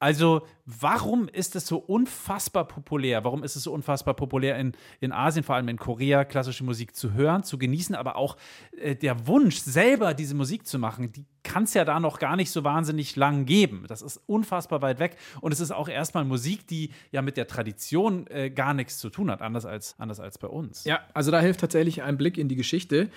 Also, 0.00 0.46
warum 0.64 1.28
ist 1.28 1.56
es 1.56 1.66
so 1.66 1.78
unfassbar 1.78 2.66
populär? 2.68 3.24
Warum 3.24 3.42
ist 3.42 3.56
es 3.56 3.64
so 3.64 3.72
unfassbar 3.72 4.14
populär 4.14 4.56
in, 4.58 4.72
in 5.00 5.12
Asien, 5.12 5.42
vor 5.42 5.56
allem 5.56 5.68
in 5.68 5.76
Korea, 5.76 6.24
klassische 6.24 6.62
Musik 6.62 6.94
zu 6.94 7.14
hören, 7.14 7.42
zu 7.42 7.58
genießen, 7.58 7.96
aber 7.96 8.16
auch 8.16 8.36
äh, 8.80 8.94
der 8.94 9.26
Wunsch, 9.26 9.58
selber 9.58 10.14
diese 10.14 10.36
Musik 10.36 10.66
zu 10.66 10.78
machen, 10.78 11.10
die 11.10 11.26
kann 11.42 11.64
es 11.64 11.74
ja 11.74 11.84
da 11.84 11.98
noch 11.98 12.18
gar 12.18 12.36
nicht 12.36 12.50
so 12.50 12.62
wahnsinnig 12.62 13.16
lang 13.16 13.44
geben. 13.44 13.86
Das 13.88 14.02
ist 14.02 14.18
unfassbar 14.26 14.82
weit 14.82 15.00
weg 15.00 15.16
und 15.40 15.52
es 15.52 15.60
ist 15.60 15.72
auch 15.72 15.88
erstmal 15.88 16.24
Musik, 16.24 16.66
die 16.68 16.90
ja 17.10 17.22
mit 17.22 17.36
der 17.36 17.48
Tradition 17.48 18.26
äh, 18.28 18.50
gar 18.50 18.74
nichts 18.74 18.98
zu 18.98 19.10
tun 19.10 19.30
hat, 19.30 19.42
anders 19.42 19.66
als, 19.66 19.96
anders 19.98 20.20
als 20.20 20.38
bei 20.38 20.48
uns. 20.48 20.84
Ja, 20.84 21.00
also 21.14 21.30
da 21.30 21.40
hilft 21.40 21.60
tatsächlich 21.60 22.02
ein 22.02 22.18
Blick 22.18 22.38
in 22.38 22.48
die 22.48 22.56
Geschichte. 22.56 23.10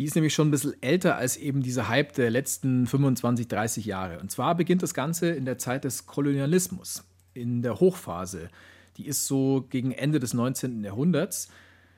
Die 0.00 0.06
ist 0.06 0.14
nämlich 0.14 0.32
schon 0.32 0.48
ein 0.48 0.50
bisschen 0.50 0.82
älter 0.82 1.16
als 1.16 1.36
eben 1.36 1.62
dieser 1.62 1.88
Hype 1.88 2.14
der 2.14 2.30
letzten 2.30 2.86
25, 2.86 3.48
30 3.48 3.84
Jahre. 3.84 4.18
Und 4.18 4.30
zwar 4.30 4.54
beginnt 4.54 4.82
das 4.82 4.94
Ganze 4.94 5.28
in 5.28 5.44
der 5.44 5.58
Zeit 5.58 5.84
des 5.84 6.06
Kolonialismus, 6.06 7.04
in 7.34 7.60
der 7.60 7.80
Hochphase. 7.80 8.48
Die 8.96 9.06
ist 9.06 9.26
so 9.26 9.66
gegen 9.68 9.92
Ende 9.92 10.18
des 10.18 10.32
19. 10.32 10.82
Jahrhunderts. 10.82 11.50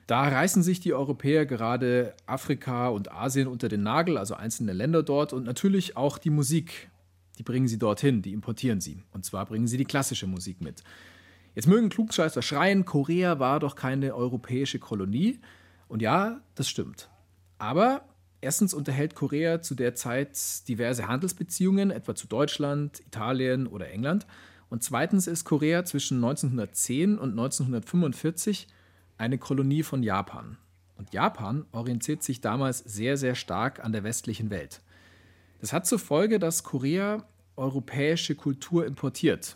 Da 0.05 0.21
reißen 0.21 0.63
sich 0.63 0.81
die 0.81 0.93
Europäer 0.93 1.45
gerade 1.45 2.13
Afrika 2.25 2.89
und 2.89 3.09
Asien 3.09 3.47
unter 3.47 3.69
den 3.69 3.83
Nagel, 3.83 4.17
also 4.17 4.33
einzelne 4.33 4.73
Länder 4.73 5.01
dort 5.01 5.31
und 5.31 5.45
natürlich 5.45 5.95
auch 5.95 6.17
die 6.17 6.29
Musik. 6.29 6.89
Die 7.37 7.43
bringen 7.43 7.69
sie 7.69 7.79
dorthin, 7.79 8.21
die 8.21 8.33
importieren 8.33 8.81
sie. 8.81 9.01
Und 9.13 9.23
zwar 9.23 9.45
bringen 9.45 9.67
sie 9.67 9.77
die 9.77 9.85
klassische 9.85 10.27
Musik 10.27 10.59
mit. 10.59 10.83
Jetzt 11.55 11.69
mögen 11.69 11.87
Klugscheißer 11.87 12.41
schreien, 12.41 12.83
Korea 12.83 13.39
war 13.39 13.61
doch 13.61 13.77
keine 13.77 14.13
europäische 14.13 14.79
Kolonie. 14.79 15.39
Und 15.87 16.01
ja, 16.01 16.41
das 16.55 16.67
stimmt. 16.67 17.07
Aber 17.63 18.03
erstens 18.41 18.73
unterhält 18.73 19.15
Korea 19.15 19.61
zu 19.61 19.73
der 19.73 19.95
Zeit 19.95 20.37
diverse 20.67 21.07
Handelsbeziehungen, 21.07 21.91
etwa 21.91 22.13
zu 22.13 22.27
Deutschland, 22.27 22.99
Italien 23.07 23.67
oder 23.67 23.89
England. 23.89 24.27
Und 24.69 24.83
zweitens 24.83 25.27
ist 25.27 25.45
Korea 25.45 25.85
zwischen 25.85 26.17
1910 26.17 27.17
und 27.17 27.29
1945 27.29 28.67
eine 29.17 29.37
Kolonie 29.37 29.81
von 29.81 30.03
Japan. 30.03 30.57
Und 30.97 31.13
Japan 31.13 31.65
orientiert 31.71 32.21
sich 32.21 32.41
damals 32.41 32.79
sehr, 32.79 33.15
sehr 33.15 33.33
stark 33.33 33.81
an 33.81 33.93
der 33.93 34.03
westlichen 34.03 34.49
Welt. 34.49 34.81
Das 35.61 35.71
hat 35.71 35.87
zur 35.87 35.99
Folge, 35.99 36.39
dass 36.39 36.65
Korea 36.65 37.25
europäische 37.55 38.35
Kultur 38.35 38.85
importiert, 38.85 39.55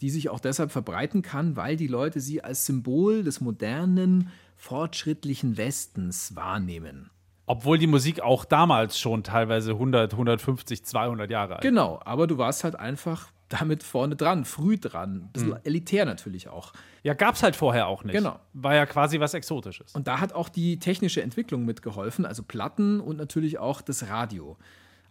die 0.00 0.10
sich 0.10 0.28
auch 0.28 0.38
deshalb 0.38 0.70
verbreiten 0.70 1.22
kann, 1.22 1.56
weil 1.56 1.76
die 1.76 1.88
Leute 1.88 2.20
sie 2.20 2.40
als 2.44 2.66
Symbol 2.66 3.24
des 3.24 3.40
modernen, 3.40 4.30
fortschrittlichen 4.54 5.56
Westens 5.56 6.36
wahrnehmen. 6.36 7.10
Obwohl 7.48 7.78
die 7.78 7.86
Musik 7.86 8.20
auch 8.20 8.44
damals 8.44 8.98
schon 8.98 9.22
teilweise 9.24 9.72
100, 9.72 10.12
150, 10.12 10.84
200 10.84 11.30
Jahre 11.30 11.54
alt 11.54 11.62
Genau, 11.62 12.00
aber 12.04 12.26
du 12.26 12.38
warst 12.38 12.64
halt 12.64 12.76
einfach 12.76 13.28
damit 13.48 13.82
vorne 13.82 14.16
dran, 14.16 14.44
früh 14.44 14.78
dran. 14.78 15.22
Ein 15.22 15.32
bisschen 15.32 15.64
elitär 15.64 16.04
natürlich 16.04 16.48
auch. 16.48 16.72
Ja, 17.02 17.14
gab 17.14 17.34
es 17.34 17.42
halt 17.42 17.56
vorher 17.56 17.88
auch 17.88 18.04
nicht. 18.04 18.14
Genau. 18.14 18.38
War 18.52 18.74
ja 18.74 18.86
quasi 18.86 19.20
was 19.20 19.34
Exotisches. 19.34 19.94
Und 19.94 20.06
da 20.06 20.20
hat 20.20 20.32
auch 20.32 20.48
die 20.48 20.78
technische 20.78 21.22
Entwicklung 21.22 21.64
mitgeholfen, 21.64 22.26
also 22.26 22.42
Platten 22.42 23.00
und 23.00 23.16
natürlich 23.16 23.58
auch 23.58 23.80
das 23.80 24.08
Radio. 24.08 24.56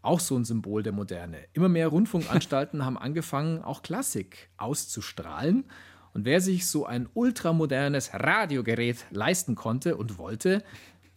Auch 0.01 0.20
so 0.20 0.38
ein 0.38 0.46
Symbol 0.46 0.84
der 0.84 0.94
Moderne. 0.94 1.39
Immer 1.53 1.70
mehr 1.70 1.88
Rundfunkanstalten 1.88 2.86
haben 2.86 2.98
angefangen, 2.98 3.63
auch 3.63 3.82
Klassik 3.82 4.50
auszustrahlen. 4.58 5.65
Und 6.13 6.25
wer 6.25 6.41
sich 6.41 6.67
so 6.67 6.86
ein 6.86 7.10
ultramodernes 7.13 8.13
Radiogerät 8.13 9.06
leisten 9.12 9.56
konnte 9.56 9.98
und 9.98 10.17
wollte, 10.17 10.63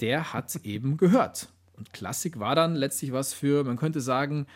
der 0.00 0.32
hat 0.32 0.54
eben 0.64 0.96
gehört. 0.96 1.48
Und 1.76 1.92
Klassik 1.92 2.38
war 2.38 2.54
dann 2.54 2.74
letztlich 2.74 3.12
was 3.12 3.32
für, 3.32 3.64
man 3.64 3.76
könnte 3.76 4.00
sagen, 4.00 4.46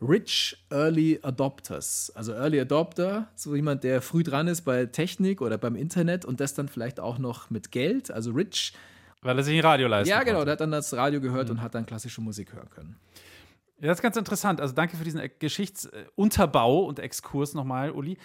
Rich 0.00 0.56
Early 0.70 1.20
Adopters. 1.22 2.12
Also 2.14 2.32
Early 2.32 2.60
Adopter, 2.60 3.28
so 3.34 3.54
jemand, 3.54 3.84
der 3.84 4.02
früh 4.02 4.22
dran 4.22 4.48
ist 4.48 4.62
bei 4.62 4.86
Technik 4.86 5.40
oder 5.40 5.56
beim 5.58 5.76
Internet 5.76 6.24
und 6.24 6.40
das 6.40 6.54
dann 6.54 6.68
vielleicht 6.68 7.00
auch 7.00 7.18
noch 7.18 7.50
mit 7.50 7.70
Geld, 7.70 8.10
also 8.10 8.32
Rich. 8.32 8.72
Weil 9.22 9.38
er 9.38 9.44
sich 9.44 9.54
ein 9.56 9.64
Radio 9.64 9.88
leisten 9.88 10.10
Ja, 10.10 10.22
genau, 10.22 10.38
konnte. 10.38 10.44
der 10.46 10.52
hat 10.52 10.60
dann 10.60 10.70
das 10.72 10.92
Radio 10.94 11.20
gehört 11.20 11.48
und 11.50 11.62
hat 11.62 11.74
dann 11.74 11.86
klassische 11.86 12.20
Musik 12.20 12.52
hören 12.52 12.68
können. 12.70 12.96
Ja, 13.84 13.88
das 13.88 13.98
ist 13.98 14.02
ganz 14.02 14.16
interessant. 14.16 14.62
Also 14.62 14.74
danke 14.74 14.96
für 14.96 15.04
diesen 15.04 15.20
äh, 15.20 15.28
Geschichtsunterbau 15.28 16.86
und 16.86 16.98
Exkurs 17.00 17.52
nochmal, 17.52 17.90
Uli. 17.90 18.16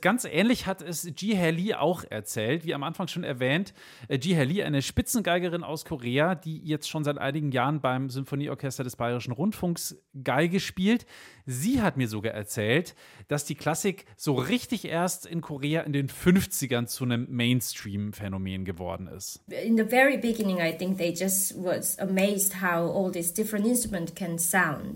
Ganz 0.00 0.24
ähnlich 0.24 0.66
hat 0.66 0.82
es 0.82 1.04
Ji 1.16 1.36
Hae 1.36 1.52
Lee 1.52 1.74
auch 1.74 2.02
erzählt, 2.10 2.64
wie 2.64 2.74
am 2.74 2.82
Anfang 2.82 3.06
schon 3.06 3.22
erwähnt. 3.22 3.74
Äh, 4.08 4.18
Ji 4.18 4.34
Hae 4.34 4.42
Lee, 4.42 4.64
eine 4.64 4.82
Spitzengeigerin 4.82 5.62
aus 5.62 5.84
Korea, 5.84 6.34
die 6.34 6.58
jetzt 6.64 6.88
schon 6.88 7.04
seit 7.04 7.16
einigen 7.16 7.52
Jahren 7.52 7.80
beim 7.80 8.10
Symphonieorchester 8.10 8.82
des 8.82 8.96
Bayerischen 8.96 9.30
Rundfunks 9.30 9.96
Geige 10.24 10.58
spielt. 10.58 11.06
Sie 11.46 11.80
hat 11.80 11.96
mir 11.96 12.08
sogar 12.08 12.34
erzählt, 12.34 12.96
dass 13.28 13.44
die 13.44 13.54
Klassik 13.54 14.04
so 14.16 14.34
richtig 14.34 14.84
erst 14.84 15.26
in 15.26 15.42
Korea 15.42 15.82
in 15.82 15.92
den 15.92 16.08
50ern 16.08 16.86
zu 16.86 17.04
einem 17.04 17.28
Mainstream-Phänomen 17.30 18.64
geworden 18.64 19.06
ist. 19.06 19.40
in 19.48 19.76
the 19.76 19.84
very 19.84 20.16
beginning, 20.16 20.58
I 20.58 20.76
think 20.76 20.98
they 20.98 21.10
just 21.12 21.54
was 21.56 21.96
amazed 22.00 22.60
how 22.60 22.90
all 22.90 23.12
these 23.12 23.32
different 23.32 23.64
instruments 23.64 24.12
can 24.14 24.38
sound. 24.38 24.87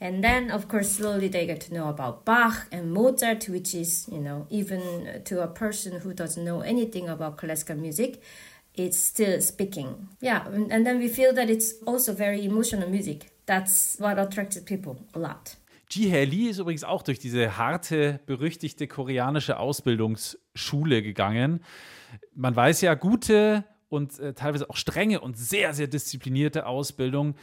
And 0.00 0.24
then, 0.24 0.50
of 0.50 0.66
course, 0.66 0.90
slowly 0.90 1.28
they 1.28 1.46
get 1.46 1.60
to 1.60 1.72
know 1.72 1.88
about 1.88 2.24
Bach 2.24 2.66
and 2.72 2.92
Mozart, 2.92 3.48
which 3.48 3.72
is, 3.72 4.08
you 4.10 4.18
know, 4.18 4.46
even 4.50 5.22
to 5.24 5.42
a 5.42 5.46
person 5.46 6.00
who 6.00 6.12
doesn't 6.12 6.44
know 6.44 6.60
anything 6.60 7.08
about 7.08 7.36
classical 7.36 7.76
music, 7.76 8.20
it's 8.74 8.98
still 8.98 9.40
speaking. 9.40 10.08
Yeah, 10.20 10.44
and, 10.48 10.72
and 10.72 10.84
then 10.84 10.98
we 10.98 11.06
feel 11.06 11.32
that 11.34 11.48
it's 11.48 11.74
also 11.86 12.14
very 12.14 12.44
emotional 12.44 12.88
music. 12.88 13.30
That's 13.46 13.96
what 14.00 14.18
attracted 14.18 14.66
people 14.66 14.96
a 15.14 15.18
lot. 15.20 15.56
Ji 15.88 16.10
Hae 16.10 16.24
Lee 16.24 16.48
ist 16.48 16.58
übrigens 16.58 16.84
auch 16.84 17.02
durch 17.02 17.18
diese 17.18 17.58
harte, 17.58 18.18
berüchtigte 18.26 18.88
koreanische 18.88 19.58
Ausbildungsschule 19.58 21.02
gegangen. 21.02 21.60
Man 22.34 22.56
weiß 22.56 22.80
ja, 22.80 22.94
gute 22.94 23.64
und 23.90 24.18
äh, 24.18 24.32
teilweise 24.32 24.70
auch 24.70 24.76
strenge 24.76 25.20
und 25.20 25.36
sehr, 25.36 25.74
sehr 25.74 25.86
disziplinierte 25.86 26.64
Ausbildung 26.64 27.34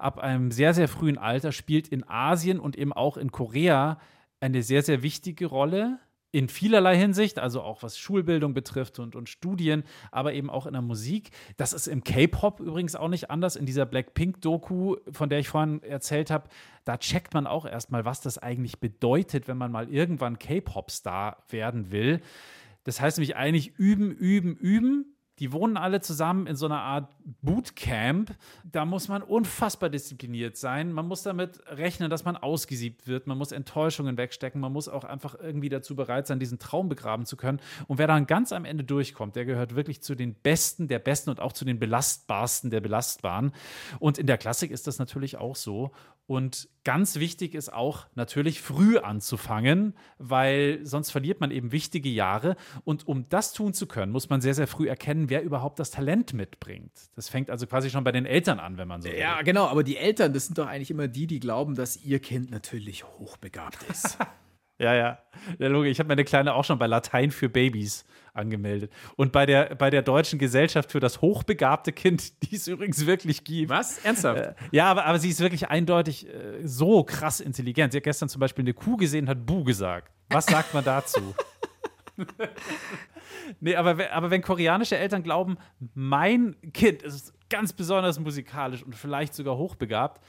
ab 0.00 0.18
einem 0.18 0.50
sehr, 0.50 0.74
sehr 0.74 0.88
frühen 0.88 1.18
Alter 1.18 1.52
spielt 1.52 1.88
in 1.88 2.08
Asien 2.08 2.60
und 2.60 2.76
eben 2.76 2.92
auch 2.92 3.16
in 3.16 3.32
Korea 3.32 3.98
eine 4.40 4.62
sehr, 4.62 4.82
sehr 4.82 5.02
wichtige 5.02 5.46
Rolle. 5.46 5.98
In 6.30 6.50
vielerlei 6.50 6.94
Hinsicht, 6.96 7.38
also 7.38 7.62
auch 7.62 7.82
was 7.82 7.98
Schulbildung 7.98 8.52
betrifft 8.52 8.98
und, 8.98 9.16
und 9.16 9.30
Studien, 9.30 9.84
aber 10.12 10.34
eben 10.34 10.50
auch 10.50 10.66
in 10.66 10.74
der 10.74 10.82
Musik. 10.82 11.30
Das 11.56 11.72
ist 11.72 11.86
im 11.86 12.04
K-Pop 12.04 12.60
übrigens 12.60 12.96
auch 12.96 13.08
nicht 13.08 13.30
anders. 13.30 13.56
In 13.56 13.64
dieser 13.64 13.86
Blackpink-Doku, 13.86 14.96
von 15.10 15.30
der 15.30 15.38
ich 15.38 15.48
vorhin 15.48 15.82
erzählt 15.82 16.30
habe, 16.30 16.50
da 16.84 16.98
checkt 16.98 17.32
man 17.32 17.46
auch 17.46 17.64
erstmal, 17.64 18.04
was 18.04 18.20
das 18.20 18.36
eigentlich 18.36 18.78
bedeutet, 18.78 19.48
wenn 19.48 19.56
man 19.56 19.72
mal 19.72 19.88
irgendwann 19.88 20.38
K-Pop-Star 20.38 21.44
werden 21.48 21.90
will. 21.90 22.20
Das 22.84 23.00
heißt 23.00 23.16
nämlich 23.16 23.36
eigentlich 23.36 23.78
üben, 23.78 24.12
üben, 24.12 24.54
üben. 24.54 25.17
Die 25.38 25.52
wohnen 25.52 25.76
alle 25.76 26.00
zusammen 26.00 26.46
in 26.46 26.56
so 26.56 26.66
einer 26.66 26.80
Art 26.80 27.14
Bootcamp. 27.42 28.34
Da 28.64 28.84
muss 28.84 29.08
man 29.08 29.22
unfassbar 29.22 29.88
diszipliniert 29.90 30.56
sein. 30.56 30.92
Man 30.92 31.06
muss 31.06 31.22
damit 31.22 31.60
rechnen, 31.66 32.10
dass 32.10 32.24
man 32.24 32.36
ausgesiebt 32.36 33.06
wird. 33.06 33.26
Man 33.26 33.38
muss 33.38 33.52
Enttäuschungen 33.52 34.16
wegstecken. 34.16 34.60
Man 34.60 34.72
muss 34.72 34.88
auch 34.88 35.04
einfach 35.04 35.36
irgendwie 35.40 35.68
dazu 35.68 35.94
bereit 35.94 36.26
sein, 36.26 36.40
diesen 36.40 36.58
Traum 36.58 36.88
begraben 36.88 37.26
zu 37.26 37.36
können. 37.36 37.60
Und 37.86 37.98
wer 37.98 38.06
dann 38.06 38.26
ganz 38.26 38.52
am 38.52 38.64
Ende 38.64 38.84
durchkommt, 38.84 39.36
der 39.36 39.44
gehört 39.44 39.74
wirklich 39.74 40.02
zu 40.02 40.14
den 40.14 40.34
Besten 40.34 40.88
der 40.88 40.98
Besten 40.98 41.30
und 41.30 41.40
auch 41.40 41.52
zu 41.52 41.64
den 41.64 41.78
belastbarsten 41.78 42.70
der 42.70 42.80
Belastbaren. 42.80 43.52
Und 43.98 44.18
in 44.18 44.26
der 44.26 44.38
Klassik 44.38 44.70
ist 44.70 44.86
das 44.86 44.98
natürlich 44.98 45.36
auch 45.36 45.56
so. 45.56 45.92
Und 46.28 46.68
ganz 46.84 47.16
wichtig 47.16 47.54
ist 47.54 47.72
auch 47.72 48.06
natürlich 48.14 48.60
früh 48.60 48.98
anzufangen, 48.98 49.94
weil 50.18 50.80
sonst 50.82 51.10
verliert 51.10 51.40
man 51.40 51.50
eben 51.50 51.72
wichtige 51.72 52.10
Jahre. 52.10 52.54
Und 52.84 53.08
um 53.08 53.30
das 53.30 53.54
tun 53.54 53.72
zu 53.72 53.86
können, 53.86 54.12
muss 54.12 54.28
man 54.28 54.42
sehr, 54.42 54.52
sehr 54.52 54.66
früh 54.66 54.90
erkennen, 54.90 55.30
wer 55.30 55.42
überhaupt 55.42 55.78
das 55.78 55.90
Talent 55.90 56.34
mitbringt. 56.34 56.92
Das 57.16 57.30
fängt 57.30 57.48
also 57.48 57.66
quasi 57.66 57.88
schon 57.88 58.04
bei 58.04 58.12
den 58.12 58.26
Eltern 58.26 58.60
an, 58.60 58.76
wenn 58.76 58.86
man 58.86 59.00
so 59.00 59.08
will. 59.08 59.18
Ja, 59.18 59.40
genau, 59.40 59.68
aber 59.68 59.82
die 59.82 59.96
Eltern, 59.96 60.34
das 60.34 60.44
sind 60.44 60.58
doch 60.58 60.66
eigentlich 60.66 60.90
immer 60.90 61.08
die, 61.08 61.26
die 61.26 61.40
glauben, 61.40 61.74
dass 61.74 61.96
ihr 61.96 62.20
Kind 62.20 62.50
natürlich 62.50 63.04
hochbegabt 63.04 63.84
ist. 63.84 64.18
Ja, 64.80 64.94
ja. 64.94 65.18
Der 65.58 65.70
Logo, 65.70 65.86
ich 65.86 65.98
habe 65.98 66.06
meine 66.06 66.24
Kleine 66.24 66.54
auch 66.54 66.64
schon 66.64 66.78
bei 66.78 66.86
Latein 66.86 67.32
für 67.32 67.48
Babys 67.48 68.04
angemeldet. 68.38 68.90
Und 69.16 69.32
bei 69.32 69.44
der, 69.44 69.74
bei 69.74 69.90
der 69.90 70.02
Deutschen 70.02 70.38
Gesellschaft 70.38 70.92
für 70.92 71.00
das 71.00 71.20
hochbegabte 71.20 71.92
Kind, 71.92 72.42
die 72.50 72.56
es 72.56 72.66
übrigens 72.68 73.04
wirklich 73.06 73.44
gibt. 73.44 73.68
Was? 73.68 73.98
Ernsthaft? 74.04 74.40
Äh, 74.40 74.54
ja, 74.72 74.86
aber, 74.86 75.04
aber 75.04 75.18
sie 75.18 75.28
ist 75.28 75.40
wirklich 75.40 75.68
eindeutig 75.68 76.26
äh, 76.26 76.66
so 76.66 77.04
krass 77.04 77.40
intelligent. 77.40 77.92
Sie 77.92 77.98
hat 77.98 78.04
gestern 78.04 78.28
zum 78.28 78.40
Beispiel 78.40 78.62
eine 78.62 78.74
Kuh 78.74 78.96
gesehen 78.96 79.24
und 79.24 79.30
hat 79.30 79.44
Bu 79.44 79.64
gesagt. 79.64 80.12
Was 80.30 80.46
sagt 80.46 80.72
man 80.74 80.84
dazu? 80.84 81.34
nee, 83.60 83.76
aber, 83.76 84.10
aber 84.12 84.30
wenn 84.30 84.42
koreanische 84.42 84.96
Eltern 84.96 85.22
glauben, 85.22 85.56
mein 85.94 86.56
Kind 86.72 87.02
ist 87.02 87.32
ganz 87.48 87.72
besonders 87.72 88.18
musikalisch 88.18 88.82
und 88.82 88.94
vielleicht 88.94 89.34
sogar 89.34 89.56
hochbegabt, 89.56 90.20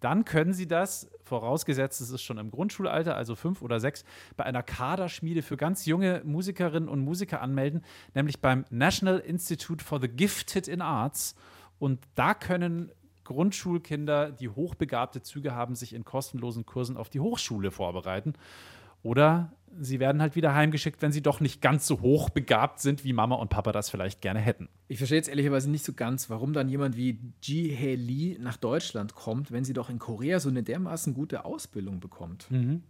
dann 0.00 0.24
können 0.24 0.52
sie 0.52 0.66
das, 0.66 1.10
vorausgesetzt 1.24 2.00
es 2.00 2.10
ist 2.10 2.22
schon 2.22 2.38
im 2.38 2.50
Grundschulalter, 2.50 3.16
also 3.16 3.34
fünf 3.34 3.62
oder 3.62 3.80
sechs, 3.80 4.04
bei 4.36 4.44
einer 4.44 4.62
Kaderschmiede 4.62 5.42
für 5.42 5.56
ganz 5.56 5.86
junge 5.86 6.22
Musikerinnen 6.24 6.88
und 6.88 7.00
Musiker 7.00 7.40
anmelden, 7.40 7.84
nämlich 8.14 8.40
beim 8.40 8.64
National 8.70 9.18
Institute 9.18 9.84
for 9.84 10.00
the 10.00 10.08
Gifted 10.08 10.68
in 10.68 10.80
Arts. 10.80 11.34
Und 11.78 12.00
da 12.14 12.34
können 12.34 12.90
Grundschulkinder, 13.24 14.32
die 14.32 14.48
hochbegabte 14.48 15.22
Züge 15.22 15.54
haben, 15.54 15.74
sich 15.74 15.92
in 15.92 16.04
kostenlosen 16.04 16.64
Kursen 16.64 16.96
auf 16.96 17.10
die 17.10 17.20
Hochschule 17.20 17.70
vorbereiten. 17.70 18.32
Oder 19.02 19.52
sie 19.80 20.00
werden 20.00 20.20
halt 20.20 20.36
wieder 20.36 20.54
heimgeschickt, 20.54 21.02
wenn 21.02 21.12
sie 21.12 21.22
doch 21.22 21.40
nicht 21.40 21.60
ganz 21.60 21.86
so 21.86 22.00
hoch 22.00 22.30
begabt 22.30 22.80
sind, 22.80 23.04
wie 23.04 23.12
Mama 23.12 23.36
und 23.36 23.48
Papa 23.50 23.72
das 23.72 23.90
vielleicht 23.90 24.20
gerne 24.20 24.40
hätten. 24.40 24.68
Ich 24.88 24.98
verstehe 24.98 25.18
jetzt 25.18 25.28
ehrlicherweise 25.28 25.70
nicht 25.70 25.84
so 25.84 25.92
ganz, 25.92 26.30
warum 26.30 26.52
dann 26.52 26.68
jemand 26.68 26.96
wie 26.96 27.18
Ji 27.42 27.68
Hee 27.74 27.94
Lee 27.94 28.36
nach 28.40 28.56
Deutschland 28.56 29.14
kommt, 29.14 29.52
wenn 29.52 29.64
sie 29.64 29.72
doch 29.72 29.90
in 29.90 29.98
Korea 29.98 30.40
so 30.40 30.48
eine 30.48 30.62
dermaßen 30.62 31.14
gute 31.14 31.44
Ausbildung 31.44 32.00
bekommt. 32.00 32.50
Mhm. 32.50 32.82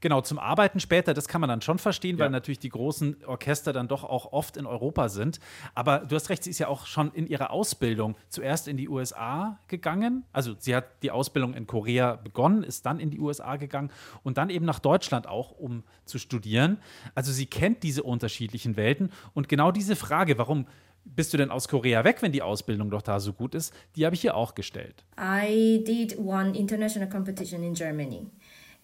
Genau, 0.00 0.20
zum 0.20 0.38
Arbeiten 0.38 0.80
später, 0.80 1.14
das 1.14 1.28
kann 1.28 1.40
man 1.40 1.48
dann 1.48 1.60
schon 1.62 1.78
verstehen, 1.78 2.16
Ja. 2.18 2.24
weil 2.24 2.30
natürlich 2.30 2.58
die 2.58 2.68
großen 2.68 3.24
Orchester 3.26 3.72
dann 3.72 3.88
doch 3.88 4.04
auch 4.04 4.32
oft 4.32 4.56
in 4.56 4.66
Europa 4.66 5.08
sind. 5.08 5.40
Aber 5.74 6.00
du 6.00 6.14
hast 6.16 6.28
recht, 6.30 6.44
sie 6.44 6.50
ist 6.50 6.58
ja 6.58 6.68
auch 6.68 6.86
schon 6.86 7.12
in 7.12 7.26
ihrer 7.26 7.50
Ausbildung 7.50 8.16
zuerst 8.28 8.68
in 8.68 8.76
die 8.76 8.88
USA 8.88 9.58
gegangen. 9.68 10.24
Also 10.32 10.54
sie 10.58 10.74
hat 10.74 11.02
die 11.02 11.10
Ausbildung 11.10 11.54
in 11.54 11.66
Korea 11.66 12.16
begonnen, 12.16 12.62
ist 12.64 12.84
dann 12.86 12.98
in 13.00 13.10
die 13.10 13.18
USA 13.18 13.56
gegangen 13.56 13.90
und 14.22 14.36
dann 14.38 14.50
eben 14.50 14.64
nach 14.64 14.78
Deutschland 14.78 15.26
auch, 15.26 15.52
um 15.52 15.84
zu 16.04 16.13
studieren. 16.18 16.78
Also 17.14 17.32
sie 17.32 17.46
kennt 17.46 17.82
diese 17.82 18.02
unterschiedlichen 18.02 18.76
Welten 18.76 19.10
und 19.34 19.48
genau 19.48 19.72
diese 19.72 19.96
Frage, 19.96 20.38
warum 20.38 20.66
bist 21.04 21.32
du 21.32 21.36
denn 21.36 21.50
aus 21.50 21.68
Korea 21.68 22.04
weg, 22.04 22.22
wenn 22.22 22.32
die 22.32 22.42
Ausbildung 22.42 22.90
doch 22.90 23.02
da 23.02 23.20
so 23.20 23.32
gut 23.32 23.54
ist, 23.54 23.74
die 23.94 24.06
habe 24.06 24.14
ich 24.14 24.22
hier 24.22 24.34
auch 24.34 24.54
gestellt. 24.54 25.04
I 25.18 25.84
did 25.84 26.18
one 26.18 26.56
international 26.56 27.08
competition 27.08 27.62
in 27.62 27.74
Germany 27.74 28.26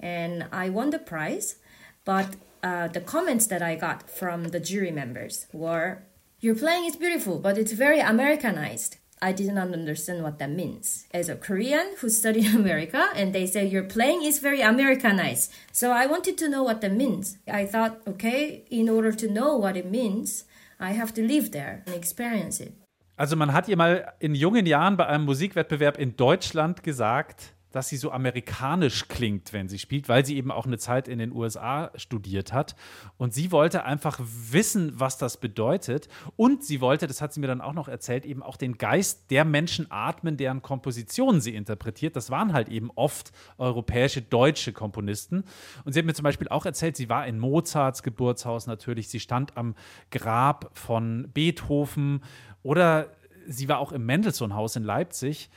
and 0.00 0.44
I 0.52 0.72
won 0.72 0.92
the 0.92 0.98
prize, 0.98 1.56
but 2.04 2.26
uh, 2.62 2.88
the 2.92 3.00
comments 3.00 3.48
that 3.48 3.62
I 3.62 3.76
got 3.76 4.10
from 4.10 4.50
the 4.50 4.60
jury 4.60 4.92
members 4.92 5.48
were 5.52 6.02
Your 6.42 6.54
playing 6.54 6.86
is 6.86 6.96
beautiful, 6.96 7.38
but 7.38 7.58
it's 7.58 7.72
very 7.72 8.00
Americanized. 8.00 8.96
I 9.22 9.32
did 9.32 9.52
not 9.52 9.72
understand 9.72 10.22
what 10.22 10.38
that 10.38 10.50
means. 10.50 11.06
As 11.12 11.28
a 11.28 11.36
Korean 11.36 11.94
who 11.98 12.08
studied 12.08 12.46
in 12.46 12.56
America, 12.64 13.10
and 13.14 13.34
they 13.34 13.46
say 13.46 13.66
your 13.66 13.84
playing 13.84 14.22
is 14.24 14.38
very 14.38 14.62
Americanized. 14.62 15.52
So 15.72 15.92
I 15.92 16.06
wanted 16.06 16.38
to 16.38 16.48
know 16.48 16.62
what 16.62 16.80
that 16.80 16.92
means. 16.92 17.36
I 17.46 17.66
thought, 17.66 18.00
okay, 18.06 18.64
in 18.70 18.88
order 18.88 19.12
to 19.12 19.28
know 19.28 19.56
what 19.56 19.76
it 19.76 19.90
means, 19.90 20.44
I 20.78 20.92
have 20.92 21.12
to 21.14 21.22
live 21.22 21.52
there 21.52 21.82
and 21.86 21.94
experience 21.94 22.60
it. 22.60 22.72
Also 23.16 23.36
man 23.36 23.52
hat 23.52 23.68
ihr 23.68 23.76
mal 23.76 24.14
in 24.18 24.34
jungen 24.34 24.64
Jahren 24.64 24.96
bei 24.96 25.06
einem 25.06 25.26
Musikwettbewerb 25.26 25.98
in 25.98 26.16
Deutschland 26.16 26.82
gesagt, 26.82 27.52
dass 27.72 27.88
sie 27.88 27.96
so 27.96 28.10
amerikanisch 28.10 29.08
klingt, 29.08 29.52
wenn 29.52 29.68
sie 29.68 29.78
spielt, 29.78 30.08
weil 30.08 30.24
sie 30.24 30.36
eben 30.36 30.50
auch 30.50 30.66
eine 30.66 30.78
Zeit 30.78 31.08
in 31.08 31.18
den 31.18 31.32
USA 31.32 31.90
studiert 31.94 32.52
hat. 32.52 32.74
Und 33.16 33.32
sie 33.34 33.52
wollte 33.52 33.84
einfach 33.84 34.20
wissen, 34.20 34.92
was 34.98 35.18
das 35.18 35.36
bedeutet. 35.36 36.08
Und 36.36 36.64
sie 36.64 36.80
wollte, 36.80 37.06
das 37.06 37.20
hat 37.22 37.32
sie 37.32 37.40
mir 37.40 37.46
dann 37.46 37.60
auch 37.60 37.72
noch 37.72 37.88
erzählt, 37.88 38.24
eben 38.24 38.42
auch 38.42 38.56
den 38.56 38.78
Geist 38.78 39.30
der 39.30 39.44
Menschen 39.44 39.86
atmen, 39.90 40.36
deren 40.36 40.62
Kompositionen 40.62 41.40
sie 41.40 41.54
interpretiert. 41.54 42.16
Das 42.16 42.30
waren 42.30 42.52
halt 42.52 42.68
eben 42.68 42.90
oft 42.94 43.32
europäische, 43.58 44.22
deutsche 44.22 44.72
Komponisten. 44.72 45.44
Und 45.84 45.92
sie 45.92 46.00
hat 46.00 46.06
mir 46.06 46.14
zum 46.14 46.24
Beispiel 46.24 46.48
auch 46.48 46.66
erzählt, 46.66 46.96
sie 46.96 47.08
war 47.08 47.26
in 47.26 47.38
Mozarts 47.38 48.02
Geburtshaus 48.02 48.66
natürlich, 48.66 49.08
sie 49.08 49.20
stand 49.20 49.56
am 49.56 49.74
Grab 50.10 50.70
von 50.74 51.30
Beethoven 51.32 52.22
oder 52.62 53.10
sie 53.46 53.68
war 53.68 53.78
auch 53.78 53.92
im 53.92 54.06
Mendelssohn-Haus 54.06 54.76
in 54.76 54.84
Leipzig 54.84 55.50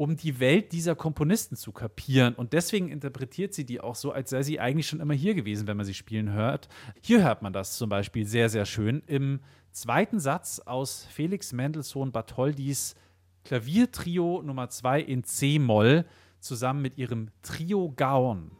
um 0.00 0.16
die 0.16 0.40
Welt 0.40 0.72
dieser 0.72 0.94
Komponisten 0.94 1.56
zu 1.56 1.72
kapieren. 1.72 2.34
Und 2.34 2.54
deswegen 2.54 2.88
interpretiert 2.88 3.52
sie 3.52 3.66
die 3.66 3.82
auch 3.82 3.94
so, 3.94 4.12
als 4.12 4.30
sei 4.30 4.42
sie 4.42 4.58
eigentlich 4.58 4.88
schon 4.88 4.98
immer 4.98 5.12
hier 5.12 5.34
gewesen, 5.34 5.66
wenn 5.66 5.76
man 5.76 5.84
sie 5.84 5.92
spielen 5.92 6.32
hört. 6.32 6.70
Hier 7.02 7.22
hört 7.22 7.42
man 7.42 7.52
das 7.52 7.76
zum 7.76 7.90
Beispiel 7.90 8.24
sehr, 8.24 8.48
sehr 8.48 8.64
schön 8.64 9.02
im 9.06 9.40
zweiten 9.72 10.18
Satz 10.18 10.58
aus 10.64 11.06
Felix 11.10 11.52
Mendelssohn 11.52 12.12
Bartholdis 12.12 12.94
Klaviertrio 13.44 14.40
Nummer 14.42 14.70
2 14.70 15.02
in 15.02 15.22
C-Moll 15.22 16.06
zusammen 16.38 16.80
mit 16.80 16.96
ihrem 16.96 17.28
Trio 17.42 17.92
Gaon. 17.94 18.52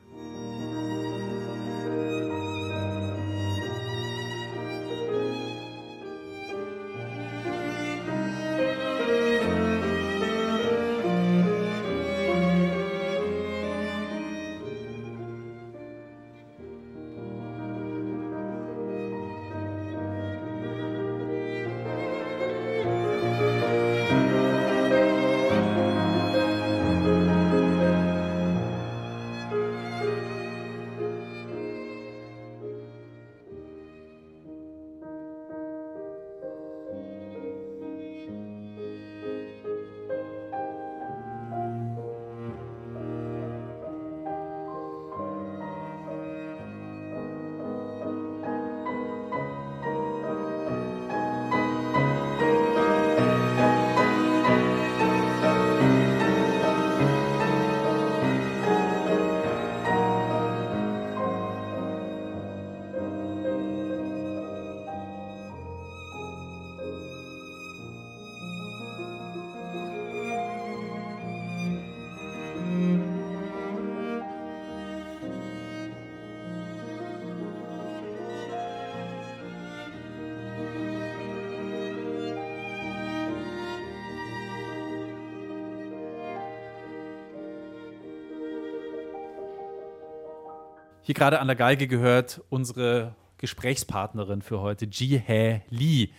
Hier 91.10 91.14
gerade 91.16 91.40
an 91.40 91.48
der 91.48 91.56
Geige 91.56 91.88
gehört 91.88 92.40
unsere 92.50 93.16
Gesprächspartnerin 93.38 94.42
für 94.42 94.60
heute, 94.60 94.86
Ji 94.86 95.18
Hae 95.18 95.62
Lee, 95.68 96.10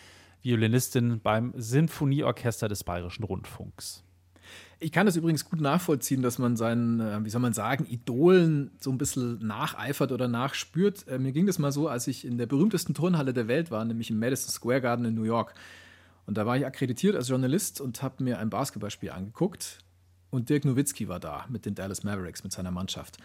Violinistin 0.42 1.22
beim 1.22 1.54
Sinfonieorchester 1.56 2.68
des 2.68 2.84
Bayerischen 2.84 3.24
Rundfunks. 3.24 4.04
Ich 4.82 4.92
kann 4.92 5.06
das 5.06 5.16
übrigens 5.16 5.46
gut 5.46 5.62
nachvollziehen, 5.62 6.22
dass 6.22 6.40
man 6.40 6.58
seinen, 6.58 7.00
äh, 7.00 7.24
wie 7.24 7.30
soll 7.30 7.40
man 7.40 7.54
sagen, 7.54 7.86
Idolen 7.90 8.72
so 8.82 8.92
ein 8.92 8.98
bisschen 8.98 9.40
nacheifert 9.40 10.12
oder 10.12 10.28
nachspürt. 10.28 11.08
Äh, 11.08 11.20
Mir 11.20 11.32
ging 11.32 11.46
das 11.46 11.58
mal 11.58 11.72
so, 11.72 11.88
als 11.88 12.08
ich 12.08 12.26
in 12.26 12.38
der 12.38 12.48
berühmtesten 12.48 12.94
Turnhalle 12.94 13.32
der 13.32 13.48
Welt 13.48 13.72
war, 13.72 13.86
nämlich 13.86 14.10
im 14.10 14.20
Madison 14.20 14.50
Square 14.50 14.82
Garden 14.82 15.06
in 15.06 15.16
New 15.16 15.24
York. 15.24 15.54
Und 16.26 16.38
da 16.38 16.46
war 16.46 16.58
ich 16.58 16.66
akkreditiert 16.66 17.16
als 17.16 17.30
Journalist 17.30 17.80
und 17.80 18.04
habe 18.04 18.22
mir 18.26 18.40
ein 18.40 18.50
Basketballspiel 18.50 19.12
angeguckt. 19.12 19.78
Und 20.32 20.50
Dirk 20.50 20.66
Nowitzki 20.66 21.08
war 21.08 21.22
da 21.22 21.46
mit 21.48 21.66
den 21.66 21.76
Dallas 21.76 22.04
Mavericks, 22.04 22.44
mit 22.44 22.52
seiner 22.52 22.72
Mannschaft. 22.72 23.20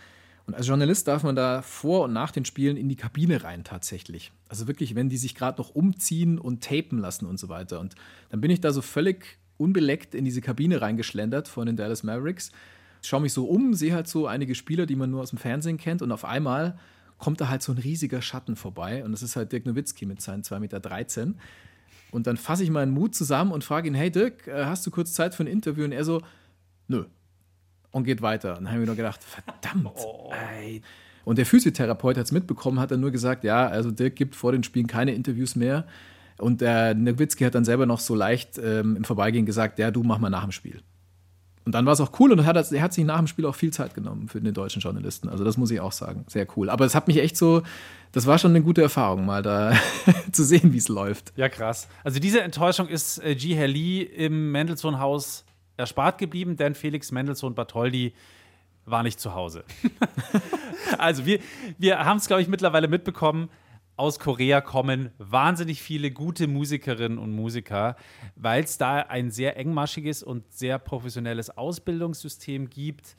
Und 0.46 0.54
als 0.54 0.68
Journalist 0.68 1.08
darf 1.08 1.24
man 1.24 1.34
da 1.34 1.60
vor 1.60 2.04
und 2.04 2.12
nach 2.12 2.30
den 2.30 2.44
Spielen 2.44 2.76
in 2.76 2.88
die 2.88 2.96
Kabine 2.96 3.42
rein 3.42 3.64
tatsächlich. 3.64 4.30
Also 4.48 4.68
wirklich, 4.68 4.94
wenn 4.94 5.08
die 5.08 5.16
sich 5.16 5.34
gerade 5.34 5.60
noch 5.60 5.74
umziehen 5.74 6.38
und 6.38 6.62
tapen 6.62 6.98
lassen 6.98 7.26
und 7.26 7.38
so 7.38 7.48
weiter. 7.48 7.80
Und 7.80 7.96
dann 8.30 8.40
bin 8.40 8.50
ich 8.50 8.60
da 8.60 8.72
so 8.72 8.80
völlig 8.80 9.38
unbeleckt 9.58 10.14
in 10.14 10.24
diese 10.24 10.40
Kabine 10.40 10.80
reingeschlendert 10.80 11.48
von 11.48 11.66
den 11.66 11.76
Dallas 11.76 12.04
Mavericks. 12.04 12.52
Schaue 13.02 13.22
mich 13.22 13.32
so 13.32 13.46
um, 13.46 13.74
sehe 13.74 13.92
halt 13.92 14.06
so 14.06 14.28
einige 14.28 14.54
Spieler, 14.54 14.86
die 14.86 14.96
man 14.96 15.10
nur 15.10 15.22
aus 15.22 15.30
dem 15.30 15.38
Fernsehen 15.38 15.78
kennt. 15.78 16.00
Und 16.00 16.12
auf 16.12 16.24
einmal 16.24 16.78
kommt 17.18 17.40
da 17.40 17.48
halt 17.48 17.62
so 17.62 17.72
ein 17.72 17.78
riesiger 17.78 18.22
Schatten 18.22 18.54
vorbei. 18.54 19.04
Und 19.04 19.10
das 19.12 19.22
ist 19.22 19.34
halt 19.34 19.50
Dirk 19.50 19.66
Nowitzki 19.66 20.06
mit 20.06 20.20
seinen 20.20 20.42
2,13 20.42 20.58
Meter. 20.60 21.34
Und 22.12 22.28
dann 22.28 22.36
fasse 22.36 22.62
ich 22.62 22.70
meinen 22.70 22.92
Mut 22.92 23.16
zusammen 23.16 23.50
und 23.50 23.64
frage 23.64 23.88
ihn, 23.88 23.94
hey 23.94 24.12
Dirk, 24.12 24.46
äh, 24.46 24.64
hast 24.66 24.86
du 24.86 24.92
kurz 24.92 25.12
Zeit 25.12 25.34
für 25.34 25.42
ein 25.42 25.48
Interview? 25.48 25.84
Und 25.84 25.92
er 25.92 26.04
so, 26.04 26.22
nö. 26.86 27.04
Und 27.96 28.04
geht 28.04 28.20
weiter. 28.20 28.58
Und 28.58 28.64
dann 28.64 28.66
habe 28.66 28.76
ich 28.76 28.80
mir 28.80 28.86
nur 28.88 28.96
gedacht, 28.96 29.20
verdammt. 29.24 29.96
Ey. 30.60 30.82
Und 31.24 31.38
der 31.38 31.46
Physiotherapeut 31.46 32.18
hat 32.18 32.26
es 32.26 32.30
mitbekommen, 32.30 32.78
hat 32.78 32.90
dann 32.90 33.00
nur 33.00 33.10
gesagt, 33.10 33.42
ja, 33.42 33.68
also 33.68 33.90
Dirk 33.90 34.16
gibt 34.16 34.36
vor 34.36 34.52
den 34.52 34.62
Spielen 34.64 34.86
keine 34.86 35.14
Interviews 35.14 35.56
mehr. 35.56 35.86
Und 36.36 36.60
der 36.60 36.94
Nowitzki 36.94 37.44
hat 37.44 37.54
dann 37.54 37.64
selber 37.64 37.86
noch 37.86 38.00
so 38.00 38.14
leicht 38.14 38.58
ähm, 38.62 38.96
im 38.96 39.04
Vorbeigehen 39.04 39.46
gesagt, 39.46 39.78
ja, 39.78 39.90
du 39.90 40.02
mach 40.02 40.18
mal 40.18 40.28
nach 40.28 40.42
dem 40.42 40.52
Spiel. 40.52 40.82
Und 41.64 41.74
dann 41.74 41.86
war 41.86 41.94
es 41.94 42.00
auch 42.02 42.12
cool 42.20 42.32
und 42.32 42.40
er 42.40 42.44
hat, 42.44 42.70
er 42.70 42.82
hat 42.82 42.92
sich 42.92 43.06
nach 43.06 43.16
dem 43.16 43.28
Spiel 43.28 43.46
auch 43.46 43.54
viel 43.54 43.72
Zeit 43.72 43.94
genommen 43.94 44.28
für 44.28 44.42
den 44.42 44.52
deutschen 44.52 44.82
Journalisten. 44.82 45.30
Also 45.30 45.42
das 45.42 45.56
muss 45.56 45.70
ich 45.70 45.80
auch 45.80 45.92
sagen. 45.92 46.26
Sehr 46.28 46.46
cool. 46.54 46.68
Aber 46.68 46.84
es 46.84 46.94
hat 46.94 47.08
mich 47.08 47.16
echt 47.16 47.38
so, 47.38 47.62
das 48.12 48.26
war 48.26 48.38
schon 48.38 48.50
eine 48.50 48.60
gute 48.60 48.82
Erfahrung, 48.82 49.24
mal 49.24 49.42
da 49.42 49.72
zu 50.32 50.44
sehen, 50.44 50.74
wie 50.74 50.78
es 50.78 50.88
läuft. 50.88 51.32
Ja, 51.34 51.48
krass. 51.48 51.88
Also 52.04 52.20
diese 52.20 52.42
Enttäuschung 52.42 52.88
ist 52.88 53.24
äh, 53.24 53.34
G. 53.34 53.64
Lee 53.64 54.02
im 54.02 54.52
Mendelssohn-Haus 54.52 55.45
erspart 55.76 56.18
geblieben, 56.18 56.56
denn 56.56 56.74
Felix 56.74 57.12
Mendelssohn 57.12 57.54
Bartholdy 57.54 58.14
war 58.84 59.02
nicht 59.02 59.20
zu 59.20 59.34
Hause. 59.34 59.64
also 60.98 61.26
wir, 61.26 61.40
wir 61.78 62.04
haben 62.04 62.18
es, 62.18 62.26
glaube 62.26 62.42
ich, 62.42 62.48
mittlerweile 62.48 62.88
mitbekommen. 62.88 63.50
Aus 63.96 64.18
Korea 64.18 64.60
kommen 64.60 65.10
wahnsinnig 65.18 65.80
viele 65.80 66.10
gute 66.10 66.48
Musikerinnen 66.48 67.18
und 67.18 67.32
Musiker, 67.32 67.96
weil 68.36 68.62
es 68.62 68.76
da 68.76 68.98
ein 68.98 69.30
sehr 69.30 69.56
engmaschiges 69.56 70.22
und 70.22 70.52
sehr 70.52 70.78
professionelles 70.78 71.56
Ausbildungssystem 71.56 72.68
gibt. 72.68 73.16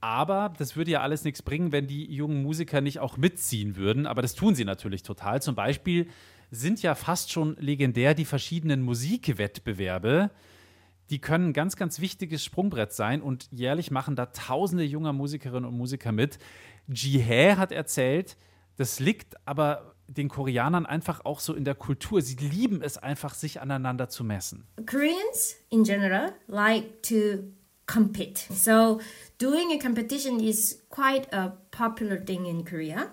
Aber 0.00 0.52
das 0.58 0.76
würde 0.76 0.92
ja 0.92 1.00
alles 1.00 1.24
nichts 1.24 1.42
bringen, 1.42 1.72
wenn 1.72 1.86
die 1.86 2.12
jungen 2.12 2.42
Musiker 2.42 2.80
nicht 2.80 3.00
auch 3.00 3.16
mitziehen 3.16 3.76
würden. 3.76 4.06
Aber 4.06 4.22
das 4.22 4.34
tun 4.34 4.54
sie 4.54 4.64
natürlich 4.64 5.02
total. 5.02 5.42
Zum 5.42 5.54
Beispiel 5.54 6.08
sind 6.50 6.82
ja 6.82 6.94
fast 6.94 7.32
schon 7.32 7.56
legendär 7.58 8.14
die 8.14 8.24
verschiedenen 8.24 8.82
Musikwettbewerbe. 8.82 10.30
Die 11.12 11.18
können 11.18 11.50
ein 11.50 11.52
ganz, 11.52 11.76
ganz 11.76 12.00
wichtiges 12.00 12.42
Sprungbrett 12.42 12.94
sein 12.94 13.20
und 13.20 13.46
jährlich 13.52 13.90
machen 13.90 14.16
da 14.16 14.26
tausende 14.26 14.82
junger 14.82 15.12
Musikerinnen 15.12 15.66
und 15.66 15.76
Musiker 15.76 16.10
mit. 16.10 16.38
Jihae 16.88 17.58
hat 17.58 17.70
erzählt, 17.70 18.38
das 18.76 18.98
liegt 18.98 19.36
aber 19.46 19.94
den 20.06 20.30
Koreanern 20.30 20.86
einfach 20.86 21.26
auch 21.26 21.40
so 21.40 21.52
in 21.52 21.64
der 21.64 21.74
Kultur. 21.74 22.22
Sie 22.22 22.36
lieben 22.36 22.80
es 22.80 22.96
einfach, 22.96 23.34
sich 23.34 23.60
aneinander 23.60 24.08
zu 24.08 24.24
messen. 24.24 24.66
Koreans 24.86 25.56
in 25.68 25.84
general 25.84 26.32
like 26.46 27.02
to 27.02 27.44
compete. 27.86 28.50
So 28.50 28.98
doing 29.38 29.70
a 29.70 29.78
competition 29.78 30.40
is 30.40 30.82
quite 30.88 31.30
a 31.30 31.58
popular 31.72 32.24
thing 32.24 32.46
in 32.46 32.64
Korea. 32.64 33.12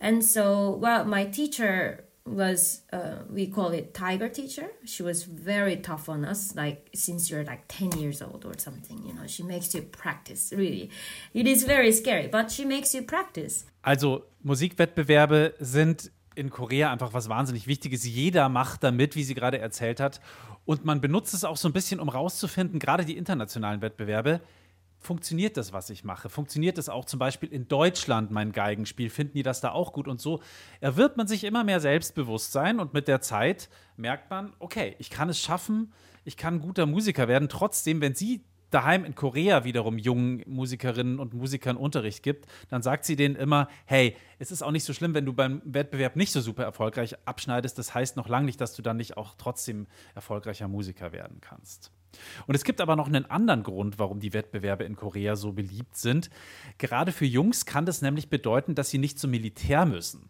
And 0.00 0.24
so, 0.24 0.78
well, 0.80 1.04
my 1.04 1.30
teacher 1.30 2.05
was 2.26 2.82
uh, 2.92 3.22
we 3.30 3.46
call 3.46 3.72
it 3.72 3.94
tiger 3.94 4.28
teacher 4.28 4.66
she 4.84 5.02
was 5.02 5.24
very 5.24 5.76
tough 5.80 6.08
on 6.08 6.24
us 6.24 6.54
like 6.54 6.90
since 6.94 7.30
you're 7.30 7.44
like 7.44 7.62
10 7.68 7.98
years 7.98 8.20
old 8.20 8.44
or 8.44 8.58
something 8.58 8.98
you 9.06 9.14
know 9.14 9.26
she 9.26 9.42
makes 9.42 9.74
you 9.74 9.82
practice 9.82 10.52
really 10.52 10.90
it 11.32 11.46
is 11.46 11.64
very 11.64 11.92
scary 11.92 12.28
but 12.28 12.50
she 12.50 12.64
makes 12.64 12.94
you 12.94 13.02
practice 13.02 13.64
also 13.82 14.24
musikwettbewerbe 14.42 15.54
sind 15.60 16.10
in 16.36 16.50
Korea 16.50 16.92
einfach 16.92 17.12
was 17.14 17.28
wahnsinnig 17.28 17.66
Wichtiges. 17.66 18.04
Jeder 18.04 18.48
macht 18.48 18.84
damit, 18.84 19.16
wie 19.16 19.24
sie 19.24 19.34
gerade 19.34 19.58
erzählt 19.58 20.00
hat. 20.00 20.20
Und 20.66 20.84
man 20.84 21.00
benutzt 21.00 21.32
es 21.32 21.44
auch 21.44 21.56
so 21.56 21.68
ein 21.68 21.72
bisschen, 21.72 21.98
um 21.98 22.08
rauszufinden, 22.08 22.78
gerade 22.78 23.04
die 23.04 23.16
internationalen 23.16 23.80
Wettbewerbe, 23.80 24.40
funktioniert 25.06 25.56
das, 25.56 25.72
was 25.72 25.88
ich 25.88 26.04
mache? 26.04 26.28
Funktioniert 26.28 26.76
das 26.76 26.88
auch 26.88 27.04
zum 27.04 27.18
Beispiel 27.18 27.48
in 27.50 27.68
Deutschland, 27.68 28.30
mein 28.30 28.52
Geigenspiel? 28.52 29.08
Finden 29.08 29.34
die 29.34 29.42
das 29.42 29.60
da 29.60 29.70
auch 29.70 29.92
gut? 29.92 30.08
Und 30.08 30.20
so 30.20 30.40
erwirbt 30.80 31.16
man 31.16 31.26
sich 31.26 31.44
immer 31.44 31.64
mehr 31.64 31.80
Selbstbewusstsein 31.80 32.80
und 32.80 32.92
mit 32.92 33.08
der 33.08 33.20
Zeit 33.20 33.70
merkt 33.96 34.30
man, 34.30 34.52
okay, 34.58 34.96
ich 34.98 35.08
kann 35.08 35.28
es 35.28 35.40
schaffen, 35.40 35.92
ich 36.24 36.36
kann 36.36 36.56
ein 36.56 36.60
guter 36.60 36.84
Musiker 36.84 37.28
werden. 37.28 37.48
Trotzdem, 37.48 38.00
wenn 38.00 38.14
sie 38.14 38.44
daheim 38.70 39.04
in 39.04 39.14
Korea 39.14 39.64
wiederum 39.64 39.96
jungen 39.96 40.42
Musikerinnen 40.46 41.20
und 41.20 41.34
Musikern 41.34 41.76
Unterricht 41.76 42.22
gibt, 42.22 42.46
dann 42.68 42.82
sagt 42.82 43.04
sie 43.04 43.16
denen 43.16 43.36
immer, 43.36 43.68
hey, 43.86 44.16
es 44.38 44.50
ist 44.50 44.62
auch 44.62 44.72
nicht 44.72 44.84
so 44.84 44.92
schlimm, 44.92 45.14
wenn 45.14 45.24
du 45.24 45.32
beim 45.32 45.62
Wettbewerb 45.64 46.16
nicht 46.16 46.32
so 46.32 46.40
super 46.40 46.64
erfolgreich 46.64 47.16
abschneidest. 47.26 47.78
Das 47.78 47.94
heißt 47.94 48.16
noch 48.16 48.28
lange 48.28 48.46
nicht, 48.46 48.60
dass 48.60 48.74
du 48.74 48.82
dann 48.82 48.96
nicht 48.96 49.16
auch 49.16 49.34
trotzdem 49.38 49.86
erfolgreicher 50.14 50.68
Musiker 50.68 51.12
werden 51.12 51.40
kannst. 51.40 51.92
Und 52.46 52.54
es 52.54 52.64
gibt 52.64 52.80
aber 52.80 52.96
noch 52.96 53.06
einen 53.06 53.26
anderen 53.30 53.62
Grund, 53.62 53.98
warum 53.98 54.20
die 54.20 54.32
Wettbewerbe 54.32 54.84
in 54.84 54.96
Korea 54.96 55.36
so 55.36 55.52
beliebt 55.52 55.96
sind. 55.96 56.30
Gerade 56.78 57.12
für 57.12 57.26
Jungs 57.26 57.66
kann 57.66 57.86
das 57.86 58.02
nämlich 58.02 58.28
bedeuten, 58.28 58.74
dass 58.74 58.90
sie 58.90 58.98
nicht 58.98 59.18
zum 59.18 59.30
Militär 59.30 59.86
müssen. 59.86 60.28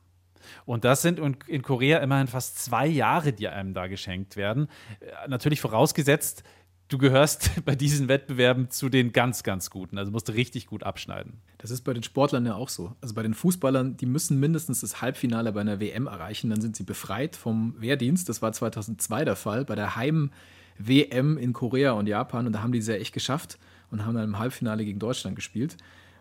Und 0.65 0.85
das 0.85 1.03
sind 1.03 1.19
in 1.19 1.63
Korea 1.63 1.99
immerhin 1.99 2.29
fast 2.29 2.59
zwei 2.59 2.87
Jahre, 2.87 3.33
die 3.33 3.49
einem 3.49 3.75
da 3.75 3.87
geschenkt 3.87 4.37
werden. 4.37 4.69
Äh, 5.01 5.29
natürlich 5.29 5.61
vorausgesetzt, 5.61 6.45
du 6.89 6.99
gehörst 6.99 7.51
bei 7.65 7.75
diesen 7.75 8.09
Wettbewerben 8.09 8.71
zu 8.71 8.89
den 8.89 9.13
ganz, 9.13 9.43
ganz 9.43 9.71
Guten. 9.71 9.99
Also 9.99 10.13
musst 10.13 10.29
du 10.29 10.33
richtig 10.33 10.67
gut 10.67 10.83
abschneiden. 10.83 11.41
Das 11.59 11.71
ist 11.71 11.83
bei 11.83 11.93
den 11.93 12.03
Sportlern 12.03 12.47
ja 12.47 12.55
auch 12.55 12.69
so. 12.69 12.95
Also 13.01 13.15
bei 13.15 13.23
den 13.23 13.35
Fußballern, 13.35 13.97
die 13.97 14.07
müssen 14.07 14.39
mindestens 14.39 14.81
das 14.81 15.01
Halbfinale 15.03 15.53
bei 15.53 15.61
einer 15.61 15.81
WM 15.81 16.07
erreichen, 16.07 16.51
dann 16.51 16.61
sind 16.61 16.77
sie 16.77 16.85
befreit 16.85 17.37
vom 17.37 17.75
Wehrdienst. 17.79 18.29
Das 18.29 18.43
war 18.43 18.53
2002 18.53 19.25
der 19.25 19.37
Fall. 19.37 19.65
Bei 19.65 19.75
der 19.75 19.97
Heim- 19.97 20.31
WM 20.79 21.39
in 21.39 21.53
Korea 21.53 21.93
und 21.93 22.07
Japan 22.07 22.47
und 22.47 22.53
da 22.53 22.63
haben 22.63 22.73
die 22.73 22.79
es 22.79 22.87
ja 22.87 22.95
echt 22.95 23.13
geschafft 23.13 23.59
und 23.91 24.05
haben 24.05 24.15
dann 24.15 24.25
im 24.25 24.39
Halbfinale 24.39 24.85
gegen 24.85 24.99
Deutschland 24.99 25.37
gespielt. 25.37 25.77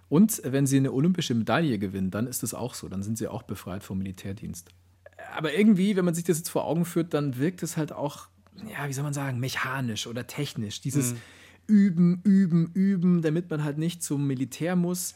Und 0.07 0.41
wenn 0.45 0.67
sie 0.67 0.77
eine 0.77 0.91
olympische 0.91 1.33
Medaille 1.33 1.79
gewinnen, 1.79 2.11
dann 2.11 2.27
ist 2.27 2.43
das 2.43 2.53
auch 2.53 2.73
so. 2.73 2.87
Dann 2.87 3.01
sind 3.01 3.17
sie 3.17 3.27
auch 3.27 3.43
befreit 3.43 3.83
vom 3.83 3.97
Militärdienst. 3.97 4.69
Aber 5.35 5.53
irgendwie, 5.53 5.95
wenn 5.95 6.05
man 6.05 6.13
sich 6.13 6.23
das 6.23 6.37
jetzt 6.37 6.49
vor 6.49 6.65
Augen 6.65 6.85
führt, 6.85 7.13
dann 7.13 7.37
wirkt 7.37 7.63
es 7.63 7.75
halt 7.75 7.91
auch, 7.91 8.27
ja, 8.69 8.87
wie 8.87 8.93
soll 8.93 9.03
man 9.03 9.13
sagen, 9.13 9.39
mechanisch 9.39 10.07
oder 10.07 10.27
technisch. 10.27 10.81
Dieses 10.81 11.13
mhm. 11.13 11.17
Üben, 11.67 12.21
Üben, 12.23 12.71
Üben, 12.73 13.21
damit 13.21 13.49
man 13.49 13.63
halt 13.63 13.77
nicht 13.77 14.03
zum 14.03 14.27
Militär 14.27 14.75
muss. 14.75 15.15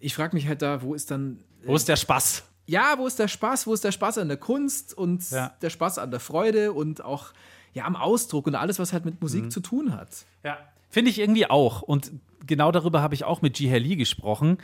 Ich 0.00 0.14
frage 0.14 0.34
mich 0.34 0.48
halt 0.48 0.62
da, 0.62 0.82
wo 0.82 0.94
ist 0.94 1.10
dann. 1.10 1.38
Wo 1.64 1.76
ist 1.76 1.88
der 1.88 1.96
Spaß? 1.96 2.42
Ja, 2.66 2.94
wo 2.98 3.06
ist 3.06 3.18
der 3.18 3.28
Spaß? 3.28 3.66
Wo 3.66 3.74
ist 3.74 3.84
der 3.84 3.92
Spaß 3.92 4.18
an 4.18 4.28
der 4.28 4.36
Kunst 4.36 4.96
und 4.96 5.30
ja. 5.30 5.54
der 5.62 5.70
Spaß 5.70 5.98
an 5.98 6.10
der 6.10 6.20
Freude 6.20 6.72
und 6.72 7.04
auch 7.04 7.32
ja, 7.74 7.84
am 7.84 7.96
Ausdruck 7.96 8.46
und 8.46 8.54
alles, 8.54 8.78
was 8.78 8.92
halt 8.92 9.04
mit 9.04 9.20
Musik 9.20 9.44
mhm. 9.44 9.50
zu 9.50 9.60
tun 9.60 9.92
hat. 9.92 10.24
Ja. 10.42 10.58
Finde 10.88 11.10
ich 11.10 11.18
irgendwie 11.18 11.50
auch. 11.50 11.82
Und 11.82 12.12
genau 12.46 12.70
darüber 12.70 13.02
habe 13.02 13.14
ich 13.14 13.24
auch 13.24 13.42
mit 13.42 13.58
Ji 13.58 13.76
Lee 13.76 13.96
gesprochen. 13.96 14.58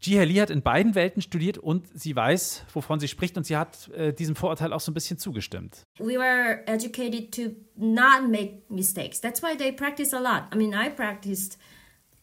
Ji 0.00 0.18
Lee 0.18 0.40
hat 0.40 0.48
in 0.50 0.62
beiden 0.62 0.94
Welten 0.94 1.20
studiert 1.20 1.58
und 1.58 1.86
sie 1.92 2.16
weiß, 2.16 2.64
wovon 2.72 3.00
sie 3.00 3.08
spricht 3.08 3.36
und 3.36 3.44
sie 3.44 3.56
hat 3.56 3.88
äh, 3.90 4.14
diesem 4.14 4.34
Vorurteil 4.34 4.72
auch 4.72 4.80
so 4.80 4.90
ein 4.90 4.94
bisschen 4.94 5.18
zugestimmt. 5.18 5.82
We 5.98 6.18
were 6.18 6.66
educated 6.66 7.34
to 7.34 7.54
not 7.76 8.30
make 8.30 8.62
mistakes. 8.70 9.20
That's 9.20 9.42
why 9.42 9.56
they 9.56 9.72
practice 9.72 10.14
a 10.14 10.20
lot. 10.20 10.44
I 10.54 10.56
mean, 10.56 10.74
I 10.74 10.88
practiced 10.88 11.58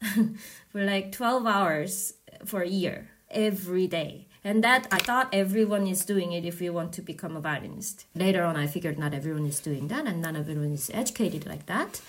for 0.71 0.83
like 0.83 1.11
12 1.11 1.45
hours 1.45 2.15
for 2.43 2.61
a 2.61 2.67
year 2.67 3.09
every 3.29 3.87
day. 3.87 4.27
And 4.43 4.63
that 4.63 4.87
I 4.91 4.97
thought 4.97 5.29
everyone 5.31 5.85
is 5.85 6.03
doing 6.03 6.31
it 6.31 6.45
if 6.45 6.61
you 6.61 6.73
want 6.73 6.93
to 6.93 7.01
become 7.01 7.35
a 7.35 7.41
violinist. 7.41 8.05
Later 8.15 8.43
on, 8.43 8.55
I 8.55 8.67
figured 8.67 8.97
not 8.97 9.13
everyone 9.13 9.45
is 9.45 9.59
doing 9.59 9.87
that, 9.89 10.07
and 10.07 10.21
not 10.21 10.35
everyone 10.35 10.71
is 10.71 10.89
educated 10.93 11.45
like 11.45 11.67
that. 11.67 12.01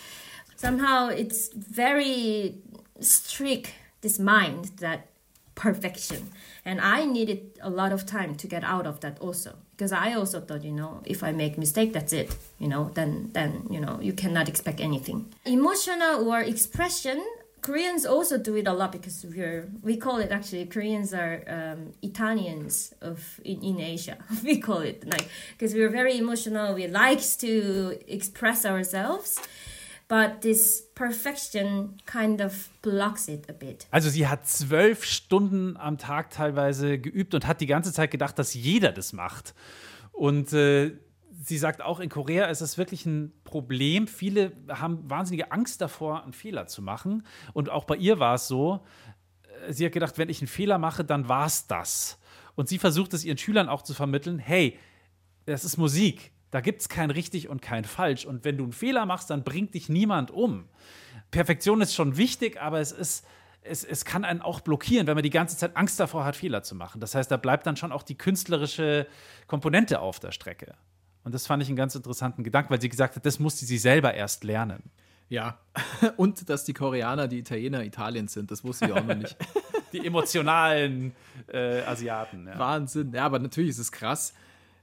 Somehow, 0.56 1.08
it's 1.08 1.48
very 1.52 2.56
strict, 3.00 3.74
this 4.00 4.18
mind 4.18 4.70
that 4.78 5.08
perfection. 5.54 6.30
And 6.64 6.80
I 6.80 7.04
needed 7.04 7.58
a 7.60 7.68
lot 7.68 7.92
of 7.92 8.06
time 8.06 8.34
to 8.36 8.46
get 8.46 8.64
out 8.64 8.86
of 8.86 9.00
that 9.00 9.18
also. 9.20 9.56
Because 9.72 9.92
I 9.92 10.14
also 10.14 10.40
thought, 10.40 10.64
you 10.64 10.72
know, 10.72 11.02
if 11.04 11.22
I 11.22 11.32
make 11.32 11.58
mistake, 11.58 11.92
that's 11.92 12.12
it. 12.12 12.36
You 12.58 12.68
know, 12.68 12.90
then 12.94 13.30
then 13.32 13.66
you 13.70 13.80
know 13.80 13.98
you 14.00 14.12
cannot 14.12 14.48
expect 14.48 14.80
anything. 14.80 15.26
Emotional 15.44 16.28
or 16.30 16.40
expression 16.40 17.22
Koreans 17.62 18.04
also 18.04 18.38
do 18.38 18.56
it 18.56 18.66
a 18.66 18.72
lot 18.72 18.90
because 18.90 19.24
we're 19.24 19.68
we 19.82 19.96
call 19.96 20.18
it 20.18 20.32
actually 20.32 20.66
Koreans 20.66 21.14
are 21.14 21.42
um, 21.46 21.92
Italians 22.02 22.92
of 23.00 23.40
in, 23.44 23.62
in 23.62 23.80
Asia. 23.80 24.18
we 24.44 24.58
call 24.58 24.80
it 24.80 25.04
like 25.06 25.28
because 25.56 25.72
we're 25.72 25.90
very 25.90 26.18
emotional. 26.18 26.74
We 26.74 26.88
likes 26.88 27.36
to 27.38 27.98
express 28.08 28.66
ourselves. 28.66 29.40
But 30.08 30.42
this 30.42 30.82
perfection 30.94 31.98
kind 32.04 32.42
of 32.42 32.68
blocks 32.82 33.28
it 33.28 33.48
a 33.48 33.54
bit. 33.54 33.86
Also 33.90 34.10
sie 34.10 34.26
hat 34.26 34.46
zwölf 34.46 35.04
Stunden 35.04 35.76
am 35.78 35.96
Tag 35.96 36.30
teilweise 36.30 36.98
geübt 36.98 37.34
und 37.34 37.46
hat 37.46 37.62
die 37.62 37.66
ganze 37.66 37.94
Zeit 37.94 38.10
gedacht, 38.10 38.38
dass 38.38 38.52
jeder 38.52 38.92
das 38.92 39.14
macht. 39.14 39.54
Und 40.12 40.52
äh, 40.52 40.98
sie 41.42 41.58
sagt 41.58 41.82
auch, 41.82 42.00
in 42.00 42.08
Korea 42.08 42.46
ist 42.46 42.60
es 42.60 42.78
wirklich 42.78 43.04
ein 43.04 43.32
Problem. 43.44 44.06
Viele 44.06 44.52
haben 44.68 45.10
wahnsinnige 45.10 45.50
Angst 45.50 45.80
davor, 45.80 46.22
einen 46.22 46.32
Fehler 46.32 46.66
zu 46.66 46.82
machen. 46.82 47.24
Und 47.52 47.68
auch 47.68 47.84
bei 47.84 47.96
ihr 47.96 48.18
war 48.18 48.34
es 48.36 48.46
so, 48.46 48.84
äh, 49.66 49.72
sie 49.72 49.84
hat 49.84 49.92
gedacht, 49.92 50.18
wenn 50.18 50.28
ich 50.28 50.40
einen 50.40 50.48
Fehler 50.48 50.78
mache, 50.78 51.04
dann 51.04 51.28
war 51.28 51.46
es 51.46 51.66
das. 51.66 52.18
Und 52.54 52.68
sie 52.68 52.78
versucht 52.78 53.12
es 53.14 53.24
ihren 53.24 53.38
Schülern 53.38 53.68
auch 53.68 53.82
zu 53.82 53.94
vermitteln, 53.94 54.38
hey, 54.38 54.78
das 55.46 55.64
ist 55.64 55.76
Musik. 55.76 56.32
Da 56.50 56.60
gibt 56.60 56.82
es 56.82 56.88
kein 56.88 57.10
richtig 57.10 57.48
und 57.48 57.62
kein 57.62 57.84
falsch. 57.84 58.26
Und 58.26 58.44
wenn 58.44 58.58
du 58.58 58.64
einen 58.64 58.72
Fehler 58.72 59.06
machst, 59.06 59.30
dann 59.30 59.42
bringt 59.42 59.74
dich 59.74 59.88
niemand 59.88 60.30
um. 60.30 60.68
Perfektion 61.30 61.80
ist 61.80 61.94
schon 61.94 62.18
wichtig, 62.18 62.60
aber 62.60 62.78
es 62.78 62.92
ist, 62.92 63.24
es, 63.62 63.84
es 63.84 64.04
kann 64.04 64.24
einen 64.24 64.42
auch 64.42 64.60
blockieren, 64.60 65.06
wenn 65.06 65.14
man 65.14 65.22
die 65.22 65.30
ganze 65.30 65.56
Zeit 65.56 65.76
Angst 65.76 65.98
davor 65.98 66.24
hat, 66.24 66.36
Fehler 66.36 66.62
zu 66.62 66.74
machen. 66.74 67.00
Das 67.00 67.14
heißt, 67.14 67.30
da 67.30 67.38
bleibt 67.38 67.66
dann 67.66 67.76
schon 67.76 67.90
auch 67.90 68.02
die 68.02 68.18
künstlerische 68.18 69.06
Komponente 69.46 70.00
auf 70.00 70.20
der 70.20 70.30
Strecke. 70.30 70.74
Und 71.24 71.34
das 71.34 71.46
fand 71.46 71.62
ich 71.62 71.68
einen 71.68 71.76
ganz 71.76 71.94
interessanten 71.94 72.42
Gedanken, 72.42 72.70
weil 72.70 72.80
sie 72.80 72.88
gesagt 72.88 73.16
hat, 73.16 73.24
das 73.24 73.38
musste 73.38 73.64
sie 73.64 73.78
selber 73.78 74.14
erst 74.14 74.44
lernen. 74.44 74.90
Ja, 75.28 75.58
und 76.16 76.50
dass 76.50 76.64
die 76.64 76.74
Koreaner 76.74 77.28
die 77.28 77.38
Italiener 77.38 77.84
Italiens 77.84 78.32
sind, 78.32 78.50
das 78.50 78.64
wusste 78.64 78.86
ich 78.86 78.92
auch 78.92 79.04
noch 79.04 79.14
nicht. 79.14 79.36
die 79.92 80.04
emotionalen 80.06 81.14
äh, 81.48 81.82
Asiaten. 81.82 82.46
Ja. 82.46 82.58
Wahnsinn. 82.58 83.12
Ja, 83.12 83.24
aber 83.24 83.38
natürlich 83.38 83.70
ist 83.70 83.78
es 83.78 83.92
krass, 83.92 84.34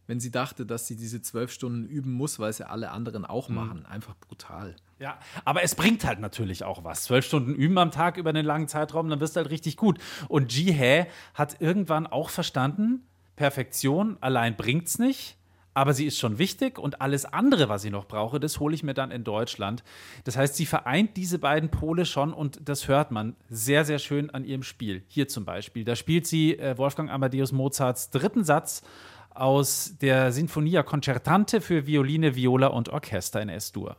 wenn 0.08 0.20
sie 0.20 0.32
dachte, 0.32 0.66
dass 0.66 0.88
sie 0.88 0.96
diese 0.96 1.22
zwölf 1.22 1.52
Stunden 1.52 1.86
üben 1.86 2.12
muss, 2.14 2.40
weil 2.40 2.50
es 2.50 2.58
ja 2.58 2.68
alle 2.68 2.92
anderen 2.92 3.26
auch 3.26 3.50
mhm. 3.50 3.56
machen. 3.56 3.86
Einfach 3.86 4.16
brutal. 4.16 4.76
Ja, 4.98 5.20
aber 5.46 5.64
es 5.64 5.76
bringt 5.76 6.04
halt 6.04 6.20
natürlich 6.20 6.64
auch 6.64 6.84
was. 6.84 7.04
Zwölf 7.04 7.26
Stunden 7.26 7.54
üben 7.54 7.78
am 7.78 7.92
Tag 7.92 8.18
über 8.18 8.32
einen 8.32 8.46
langen 8.46 8.68
Zeitraum, 8.68 9.08
dann 9.10 9.20
wirst 9.20 9.36
du 9.36 9.42
halt 9.42 9.52
richtig 9.52 9.78
gut. 9.78 10.00
Und 10.28 10.52
Ji 10.52 10.74
Hae 10.74 11.08
hat 11.36 11.62
irgendwann 11.62 12.08
auch 12.08 12.30
verstanden, 12.30 13.06
Perfektion 13.36 14.18
allein 14.20 14.58
bringt's 14.58 15.00
nicht 15.00 15.39
aber 15.74 15.94
sie 15.94 16.06
ist 16.06 16.18
schon 16.18 16.38
wichtig 16.38 16.78
und 16.80 17.02
alles 17.02 17.26
andere, 17.26 17.70
was 17.70 17.84
ich 17.84 17.92
noch 17.92 18.06
brauche, 18.06 18.40
das 18.40 18.60
hole 18.60 18.76
ich 18.76 18.84
mir 18.84 18.94
dann 18.94 19.12
in 19.12 19.24
Deutschland. 19.24 19.84
Das 20.24 20.36
heißt, 20.36 20.56
sie 20.56 20.66
vereint 20.66 21.16
diese 21.16 21.40
beiden 21.40 21.70
Pole 21.70 22.06
schon 22.06 22.34
und 22.34 22.60
das 22.68 22.88
hört 22.88 23.12
man 23.12 23.36
sehr, 23.50 23.86
sehr 23.86 24.00
schön 24.00 24.30
an 24.30 24.44
ihrem 24.44 24.64
Spiel. 24.64 25.04
Hier 25.08 25.28
zum 25.28 25.46
Beispiel, 25.46 25.84
da 25.86 25.96
spielt 25.96 26.28
sie 26.28 26.58
äh, 26.58 26.78
Wolfgang 26.78 27.10
Amadeus 27.10 27.52
Mozarts 27.52 28.10
dritten 28.10 28.44
Satz 28.44 28.82
aus 29.34 29.96
der 30.02 30.32
Sinfonia 30.32 30.84
Concertante 30.84 31.62
für 31.62 31.88
Violine, 31.88 32.36
Viola 32.36 32.68
und 32.68 32.90
Orchester 32.90 33.42
in 33.42 33.50
S-Dur. 33.50 33.96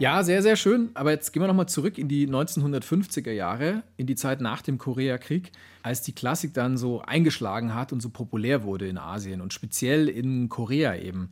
Ja, 0.00 0.22
sehr, 0.22 0.42
sehr 0.42 0.56
schön. 0.56 0.88
Aber 0.94 1.10
jetzt 1.10 1.30
gehen 1.30 1.42
wir 1.42 1.46
nochmal 1.46 1.68
zurück 1.68 1.98
in 1.98 2.08
die 2.08 2.26
1950er 2.26 3.32
Jahre, 3.32 3.82
in 3.98 4.06
die 4.06 4.14
Zeit 4.14 4.40
nach 4.40 4.62
dem 4.62 4.78
Koreakrieg, 4.78 5.52
als 5.82 6.00
die 6.00 6.14
Klassik 6.14 6.54
dann 6.54 6.78
so 6.78 7.02
eingeschlagen 7.02 7.74
hat 7.74 7.92
und 7.92 8.00
so 8.00 8.08
populär 8.08 8.64
wurde 8.64 8.88
in 8.88 8.96
Asien 8.96 9.42
und 9.42 9.52
speziell 9.52 10.08
in 10.08 10.48
Korea 10.48 10.96
eben. 10.96 11.30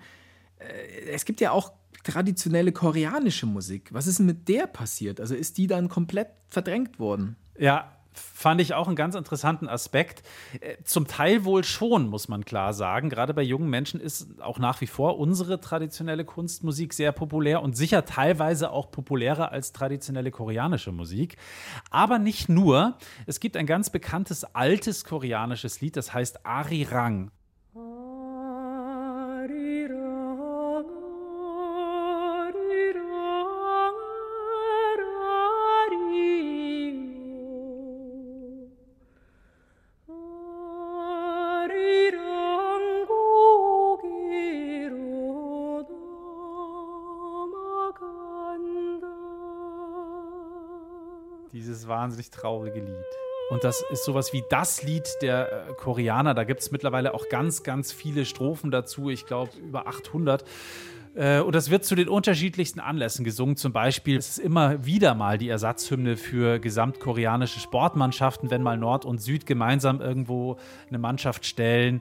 Äh, 0.58 1.10
es 1.10 1.24
gibt 1.24 1.40
ja 1.40 1.50
auch 1.50 1.72
traditionelle 2.04 2.72
koreanische 2.72 3.46
Musik. 3.46 3.88
Was 3.94 4.06
ist 4.06 4.18
denn 4.18 4.26
mit 4.26 4.48
der 4.48 4.66
passiert? 4.66 5.18
Also 5.18 5.34
ist 5.34 5.56
die 5.56 5.66
dann 5.66 5.88
komplett 5.88 6.28
verdrängt 6.48 6.98
worden? 6.98 7.36
Ja, 7.58 7.97
fand 8.12 8.60
ich 8.60 8.74
auch 8.74 8.86
einen 8.86 8.96
ganz 8.96 9.14
interessanten 9.14 9.68
Aspekt. 9.68 10.22
Äh, 10.60 10.76
zum 10.84 11.06
Teil 11.06 11.44
wohl 11.44 11.64
schon, 11.64 12.08
muss 12.08 12.28
man 12.28 12.44
klar 12.44 12.74
sagen. 12.74 13.10
Gerade 13.10 13.34
bei 13.34 13.42
jungen 13.42 13.68
Menschen 13.68 14.00
ist 14.00 14.40
auch 14.40 14.58
nach 14.58 14.80
wie 14.80 14.86
vor 14.86 15.18
unsere 15.18 15.60
traditionelle 15.60 16.24
Kunstmusik 16.24 16.94
sehr 16.94 17.12
populär 17.12 17.62
und 17.62 17.76
sicher 17.76 18.04
teilweise 18.04 18.70
auch 18.70 18.90
populärer 18.90 19.52
als 19.52 19.72
traditionelle 19.72 20.30
koreanische 20.30 20.92
Musik. 20.92 21.36
Aber 21.90 22.18
nicht 22.18 22.48
nur. 22.48 22.98
Es 23.26 23.40
gibt 23.40 23.56
ein 23.56 23.66
ganz 23.66 23.90
bekanntes 23.90 24.44
altes 24.44 25.04
koreanisches 25.04 25.80
Lied, 25.80 25.96
das 25.96 26.12
heißt 26.12 26.44
Arirang. 26.46 27.30
Wahnsinnig 51.98 52.30
traurige 52.30 52.78
Lied. 52.78 53.06
Und 53.50 53.64
das 53.64 53.82
ist 53.90 54.04
sowas 54.04 54.32
wie 54.32 54.44
das 54.50 54.84
Lied 54.84 55.08
der 55.20 55.68
äh, 55.68 55.72
Koreaner. 55.74 56.32
Da 56.32 56.44
gibt 56.44 56.60
es 56.60 56.70
mittlerweile 56.70 57.12
auch 57.12 57.28
ganz, 57.28 57.64
ganz 57.64 57.90
viele 57.90 58.24
Strophen 58.24 58.70
dazu. 58.70 59.10
Ich 59.10 59.26
glaube, 59.26 59.50
über 59.58 59.88
800. 59.88 60.44
Äh, 61.16 61.40
und 61.40 61.56
das 61.56 61.70
wird 61.70 61.84
zu 61.84 61.96
den 61.96 62.08
unterschiedlichsten 62.08 62.78
Anlässen 62.78 63.24
gesungen. 63.24 63.56
Zum 63.56 63.72
Beispiel 63.72 64.16
es 64.16 64.28
ist 64.28 64.38
immer 64.38 64.84
wieder 64.86 65.16
mal 65.16 65.38
die 65.38 65.48
Ersatzhymne 65.48 66.16
für 66.16 66.60
gesamtkoreanische 66.60 67.58
Sportmannschaften, 67.58 68.48
wenn 68.50 68.62
mal 68.62 68.76
Nord 68.76 69.04
und 69.04 69.20
Süd 69.20 69.44
gemeinsam 69.44 70.00
irgendwo 70.00 70.58
eine 70.88 70.98
Mannschaft 70.98 71.44
stellen. 71.46 72.00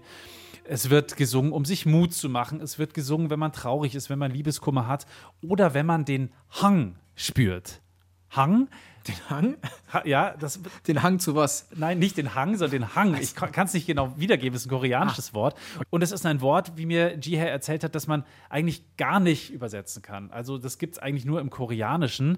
Es 0.64 0.92
wird 0.92 1.16
gesungen, 1.16 1.54
um 1.54 1.66
sich 1.66 1.88
Mut 1.88 2.14
zu 2.14 2.30
machen. 2.30 2.62
Es 2.62 2.78
wird 2.78 2.94
gesungen, 2.94 3.32
wenn 3.32 3.40
man 3.40 3.52
traurig 3.52 3.96
ist, 3.96 4.12
wenn 4.12 4.20
man 4.20 4.30
Liebeskummer 4.30 4.86
hat 4.88 5.08
oder 5.42 5.74
wenn 5.74 5.88
man 5.88 6.06
den 6.06 6.30
Hang 6.62 6.98
spürt. 7.16 7.82
Hang 8.30 8.68
den 9.08 9.30
Hang? 9.30 9.58
Ha, 9.93 10.04
ja, 10.06 10.36
das. 10.39 10.60
Den 10.88 11.04
Hang 11.04 11.20
zu 11.20 11.36
was? 11.36 11.67
Nein, 11.76 12.00
nicht 12.00 12.17
den 12.17 12.36
Hang, 12.36 12.58
sondern 12.58 12.82
den 12.82 12.96
Hang. 12.96 13.15
Ich 13.20 13.36
kann 13.36 13.65
es 13.65 13.74
nicht 13.74 13.88
genau 13.88 14.17
wiedergeben, 14.17 14.56
es 14.56 14.62
ist 14.62 14.67
ein 14.67 14.72
koreanisches 14.72 15.32
ah. 15.32 15.34
Wort. 15.34 15.58
Und 15.89 16.02
es 16.02 16.12
ist 16.12 16.26
ein 16.26 16.41
Wort, 16.41 16.74
wie 16.76 16.86
mir 16.86 17.17
Jihae 17.17 17.50
erzählt 17.50 17.84
hat, 17.84 17.96
das 17.96 18.08
man 18.08 18.24
eigentlich 18.50 18.84
gar 18.98 19.20
nicht 19.20 19.52
übersetzen 19.52 20.02
kann. 20.02 20.32
Also, 20.32 20.58
das 20.58 20.78
gibt 20.78 20.96
es 20.96 21.00
eigentlich 21.00 21.26
nur 21.26 21.41
im 21.41 21.50
Koreanischen, 21.50 22.38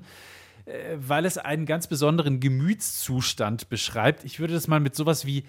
äh, 0.65 0.97
weil 0.97 1.25
es 1.25 1.37
einen 1.37 1.65
ganz 1.65 1.87
besonderen 1.87 2.39
Gemütszustand 2.39 3.69
beschreibt. 3.69 4.23
Ich 4.23 4.39
würde 4.39 4.53
das 4.53 4.67
mal 4.67 4.79
mit 4.79 4.95
sowas 4.95 5.25
wie 5.25 5.43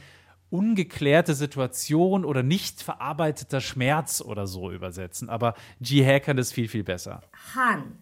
ungeklärte 0.51 1.35
Situation 1.35 2.25
oder 2.25 2.43
nicht 2.43 2.83
verarbeiteter 2.83 3.61
Schmerz 3.61 4.21
oder 4.21 4.47
so 4.47 4.71
übersetzen. 4.71 5.29
Aber 5.29 5.55
Jihae 5.81 6.21
kann 6.21 6.37
das 6.37 6.53
viel, 6.53 6.69
viel 6.69 6.85
besser. 6.85 7.23
Han. 7.55 7.99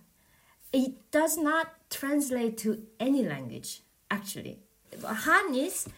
It 0.73 1.11
does 1.11 1.39
not 1.39 1.69
translate 1.91 2.59
to 2.59 2.83
any 3.01 3.25
language 3.25 3.83
actually. 4.11 4.59
Han 5.05 5.55
is 5.55 5.89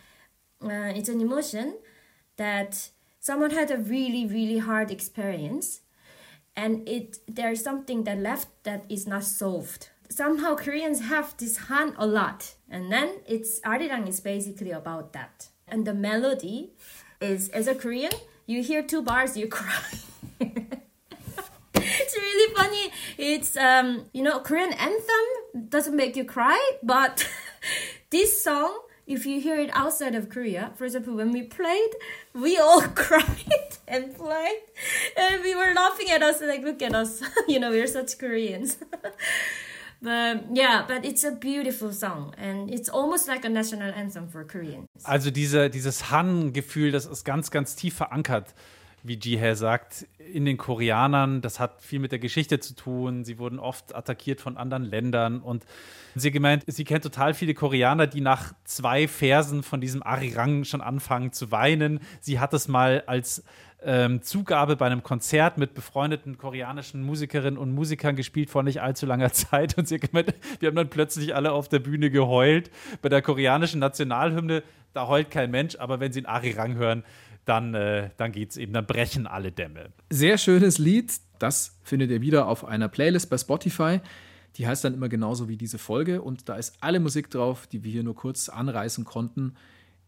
uh, 0.62 0.92
it's 0.94 1.08
an 1.08 1.20
emotion 1.20 1.78
that 2.36 2.90
someone 3.18 3.50
had 3.50 3.70
a 3.70 3.78
really 3.78 4.26
really 4.26 4.58
hard 4.58 4.90
experience 4.90 5.80
and 6.56 6.88
it 6.88 7.18
there's 7.26 7.62
something 7.62 8.04
that 8.04 8.18
left 8.18 8.48
that 8.64 8.84
is 8.88 9.06
not 9.06 9.24
solved. 9.24 9.90
Somehow 10.08 10.54
koreans 10.54 11.00
have 11.00 11.36
this 11.36 11.56
han 11.68 11.94
a 11.98 12.06
lot 12.06 12.54
and 12.68 12.92
then 12.92 13.20
it's 13.26 13.60
arirang 13.60 14.08
is 14.08 14.20
basically 14.20 14.70
about 14.70 15.12
that. 15.12 15.48
And 15.66 15.86
the 15.86 15.94
melody 15.94 16.72
is 17.20 17.48
as 17.50 17.66
a 17.66 17.74
korean 17.74 18.12
you 18.46 18.62
hear 18.62 18.82
two 18.82 19.02
bars 19.02 19.36
you 19.36 19.46
cry 19.58 20.80
it's 22.00 22.16
really 22.16 22.54
funny. 22.54 22.92
It's 23.18 23.56
um, 23.56 24.06
you 24.12 24.22
know, 24.22 24.40
Korean 24.40 24.72
anthem 24.72 25.26
doesn't 25.68 25.96
make 25.96 26.16
you 26.16 26.24
cry, 26.24 26.58
but 26.82 27.28
this 28.10 28.42
song, 28.42 28.80
if 29.06 29.26
you 29.26 29.40
hear 29.40 29.58
it 29.58 29.70
outside 29.72 30.14
of 30.14 30.28
Korea, 30.28 30.72
for 30.76 30.84
example, 30.84 31.14
when 31.14 31.32
we 31.32 31.42
played, 31.42 31.92
we 32.34 32.58
all 32.58 32.82
cried 33.04 33.76
and 33.86 34.16
played, 34.16 34.62
and 35.16 35.42
we 35.42 35.54
were 35.54 35.72
laughing 35.74 36.10
at 36.10 36.22
us 36.22 36.40
like, 36.40 36.62
look 36.62 36.82
at 36.82 36.94
us, 36.94 37.22
you 37.48 37.58
know, 37.60 37.70
we're 37.70 37.86
such 37.86 38.18
Koreans. 38.18 38.78
But 40.02 40.44
yeah, 40.54 40.84
but 40.88 41.04
it's 41.04 41.24
a 41.24 41.30
beautiful 41.30 41.92
song 41.92 42.32
and 42.38 42.70
it's 42.70 42.88
almost 42.88 43.28
like 43.28 43.44
a 43.44 43.50
national 43.50 43.92
anthem 43.92 44.28
for 44.28 44.44
Koreans. 44.44 44.88
Also 45.04 45.30
diese, 45.30 45.68
dieses 45.68 46.10
Han-Gefühl, 46.10 46.90
das 46.90 47.04
ist 47.04 47.24
ganz, 47.24 47.50
ganz 47.50 47.76
tief 47.76 47.96
verankert 47.96 48.54
wie 49.02 49.18
Jihae 49.18 49.54
sagt, 49.54 50.06
in 50.32 50.44
den 50.44 50.56
Koreanern. 50.56 51.40
Das 51.40 51.60
hat 51.60 51.82
viel 51.82 51.98
mit 51.98 52.12
der 52.12 52.18
Geschichte 52.18 52.60
zu 52.60 52.74
tun. 52.74 53.24
Sie 53.24 53.38
wurden 53.38 53.58
oft 53.58 53.94
attackiert 53.94 54.40
von 54.40 54.56
anderen 54.56 54.84
Ländern. 54.84 55.40
Und 55.40 55.64
sie 56.14 56.30
gemeint, 56.30 56.64
sie 56.66 56.84
kennt 56.84 57.02
total 57.02 57.34
viele 57.34 57.54
Koreaner, 57.54 58.06
die 58.06 58.20
nach 58.20 58.52
zwei 58.64 59.08
Versen 59.08 59.62
von 59.62 59.80
diesem 59.80 60.02
Arirang 60.02 60.64
schon 60.64 60.80
anfangen 60.80 61.32
zu 61.32 61.50
weinen. 61.50 62.00
Sie 62.20 62.38
hat 62.38 62.52
es 62.52 62.68
mal 62.68 63.02
als 63.06 63.42
ähm, 63.82 64.22
Zugabe 64.22 64.76
bei 64.76 64.86
einem 64.86 65.02
Konzert 65.02 65.56
mit 65.56 65.74
befreundeten 65.74 66.36
koreanischen 66.36 67.02
Musikerinnen 67.02 67.58
und 67.58 67.72
Musikern 67.72 68.16
gespielt 68.16 68.50
vor 68.50 68.62
nicht 68.62 68.82
allzu 68.82 69.06
langer 69.06 69.32
Zeit. 69.32 69.78
Und 69.78 69.88
sie 69.88 69.96
hat 69.96 70.02
gemeint, 70.02 70.34
wir 70.58 70.68
haben 70.68 70.76
dann 70.76 70.90
plötzlich 70.90 71.34
alle 71.34 71.52
auf 71.52 71.68
der 71.68 71.78
Bühne 71.78 72.10
geheult. 72.10 72.70
Bei 73.02 73.08
der 73.08 73.22
koreanischen 73.22 73.80
Nationalhymne, 73.80 74.62
da 74.92 75.06
heult 75.06 75.30
kein 75.30 75.50
Mensch, 75.50 75.76
aber 75.76 76.00
wenn 76.00 76.12
sie 76.12 76.20
einen 76.20 76.26
Arirang 76.26 76.74
hören, 76.74 77.04
dann, 77.50 77.74
äh, 77.74 78.10
dann 78.16 78.30
geht 78.30 78.50
es 78.50 78.56
eben, 78.56 78.72
dann 78.72 78.86
brechen 78.86 79.26
alle 79.26 79.50
Dämme. 79.50 79.90
Sehr 80.08 80.38
schönes 80.38 80.78
Lied. 80.78 81.12
Das 81.40 81.76
findet 81.82 82.10
ihr 82.12 82.20
wieder 82.20 82.46
auf 82.46 82.64
einer 82.64 82.88
Playlist 82.88 83.28
bei 83.28 83.36
Spotify. 83.36 84.00
Die 84.56 84.68
heißt 84.68 84.84
dann 84.84 84.94
immer 84.94 85.08
genauso 85.08 85.48
wie 85.48 85.56
diese 85.56 85.78
Folge 85.78 86.22
und 86.22 86.48
da 86.48 86.54
ist 86.54 86.76
alle 86.80 87.00
Musik 87.00 87.28
drauf, 87.28 87.66
die 87.66 87.82
wir 87.82 87.90
hier 87.90 88.04
nur 88.04 88.14
kurz 88.14 88.48
anreißen 88.48 89.04
konnten 89.04 89.56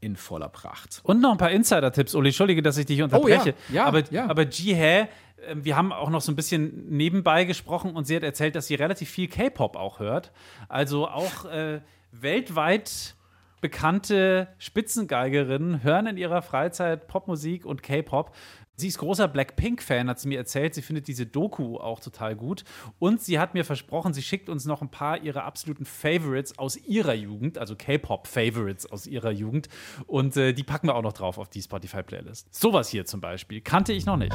in 0.00 0.14
voller 0.14 0.48
Pracht. 0.48 1.00
Und 1.02 1.20
noch 1.20 1.32
ein 1.32 1.38
paar 1.38 1.50
Insider-Tipps, 1.50 2.14
Uli. 2.14 2.28
Entschuldige, 2.28 2.62
dass 2.62 2.76
ich 2.76 2.86
dich 2.86 3.02
unterbreche. 3.02 3.54
Oh, 3.56 3.72
ja, 3.72 3.74
ja, 3.74 3.84
aber, 3.86 4.02
ja. 4.10 4.28
aber 4.28 4.44
Jihae, 4.48 5.08
äh, 5.38 5.56
wir 5.56 5.76
haben 5.76 5.92
auch 5.92 6.10
noch 6.10 6.20
so 6.20 6.30
ein 6.30 6.36
bisschen 6.36 6.88
nebenbei 6.90 7.44
gesprochen 7.44 7.96
und 7.96 8.06
sie 8.06 8.14
hat 8.14 8.22
erzählt, 8.22 8.54
dass 8.54 8.68
sie 8.68 8.76
relativ 8.76 9.10
viel 9.10 9.26
K-Pop 9.26 9.76
auch 9.76 9.98
hört. 9.98 10.30
Also 10.68 11.08
auch 11.08 11.44
äh, 11.46 11.80
weltweit 12.12 13.16
bekannte 13.62 14.48
Spitzengeigerinnen 14.58 15.84
hören 15.84 16.08
in 16.08 16.16
ihrer 16.18 16.42
Freizeit 16.42 17.06
Popmusik 17.06 17.64
und 17.64 17.82
K-Pop. 17.82 18.34
Sie 18.76 18.88
ist 18.88 18.98
großer 18.98 19.28
Blackpink-Fan, 19.28 20.08
hat 20.08 20.18
sie 20.18 20.28
mir 20.28 20.38
erzählt. 20.38 20.74
Sie 20.74 20.80
findet 20.80 21.06
diese 21.06 21.26
Doku 21.26 21.76
auch 21.76 22.00
total 22.00 22.34
gut. 22.34 22.64
Und 22.98 23.20
sie 23.20 23.38
hat 23.38 23.52
mir 23.52 23.64
versprochen, 23.64 24.14
sie 24.14 24.22
schickt 24.22 24.48
uns 24.48 24.64
noch 24.64 24.80
ein 24.80 24.90
paar 24.90 25.22
ihrer 25.22 25.44
absoluten 25.44 25.84
Favorites 25.84 26.58
aus 26.58 26.76
ihrer 26.76 27.12
Jugend, 27.12 27.58
also 27.58 27.76
K-Pop-Favorites 27.76 28.90
aus 28.90 29.06
ihrer 29.06 29.30
Jugend. 29.30 29.68
Und 30.06 30.36
äh, 30.38 30.54
die 30.54 30.62
packen 30.62 30.88
wir 30.88 30.94
auch 30.94 31.02
noch 31.02 31.12
drauf 31.12 31.36
auf 31.36 31.50
die 31.50 31.60
Spotify-Playlist. 31.60 32.52
Sowas 32.54 32.88
hier 32.88 33.04
zum 33.04 33.20
Beispiel 33.20 33.60
kannte 33.60 33.92
ich 33.92 34.06
noch 34.06 34.16
nicht. 34.16 34.32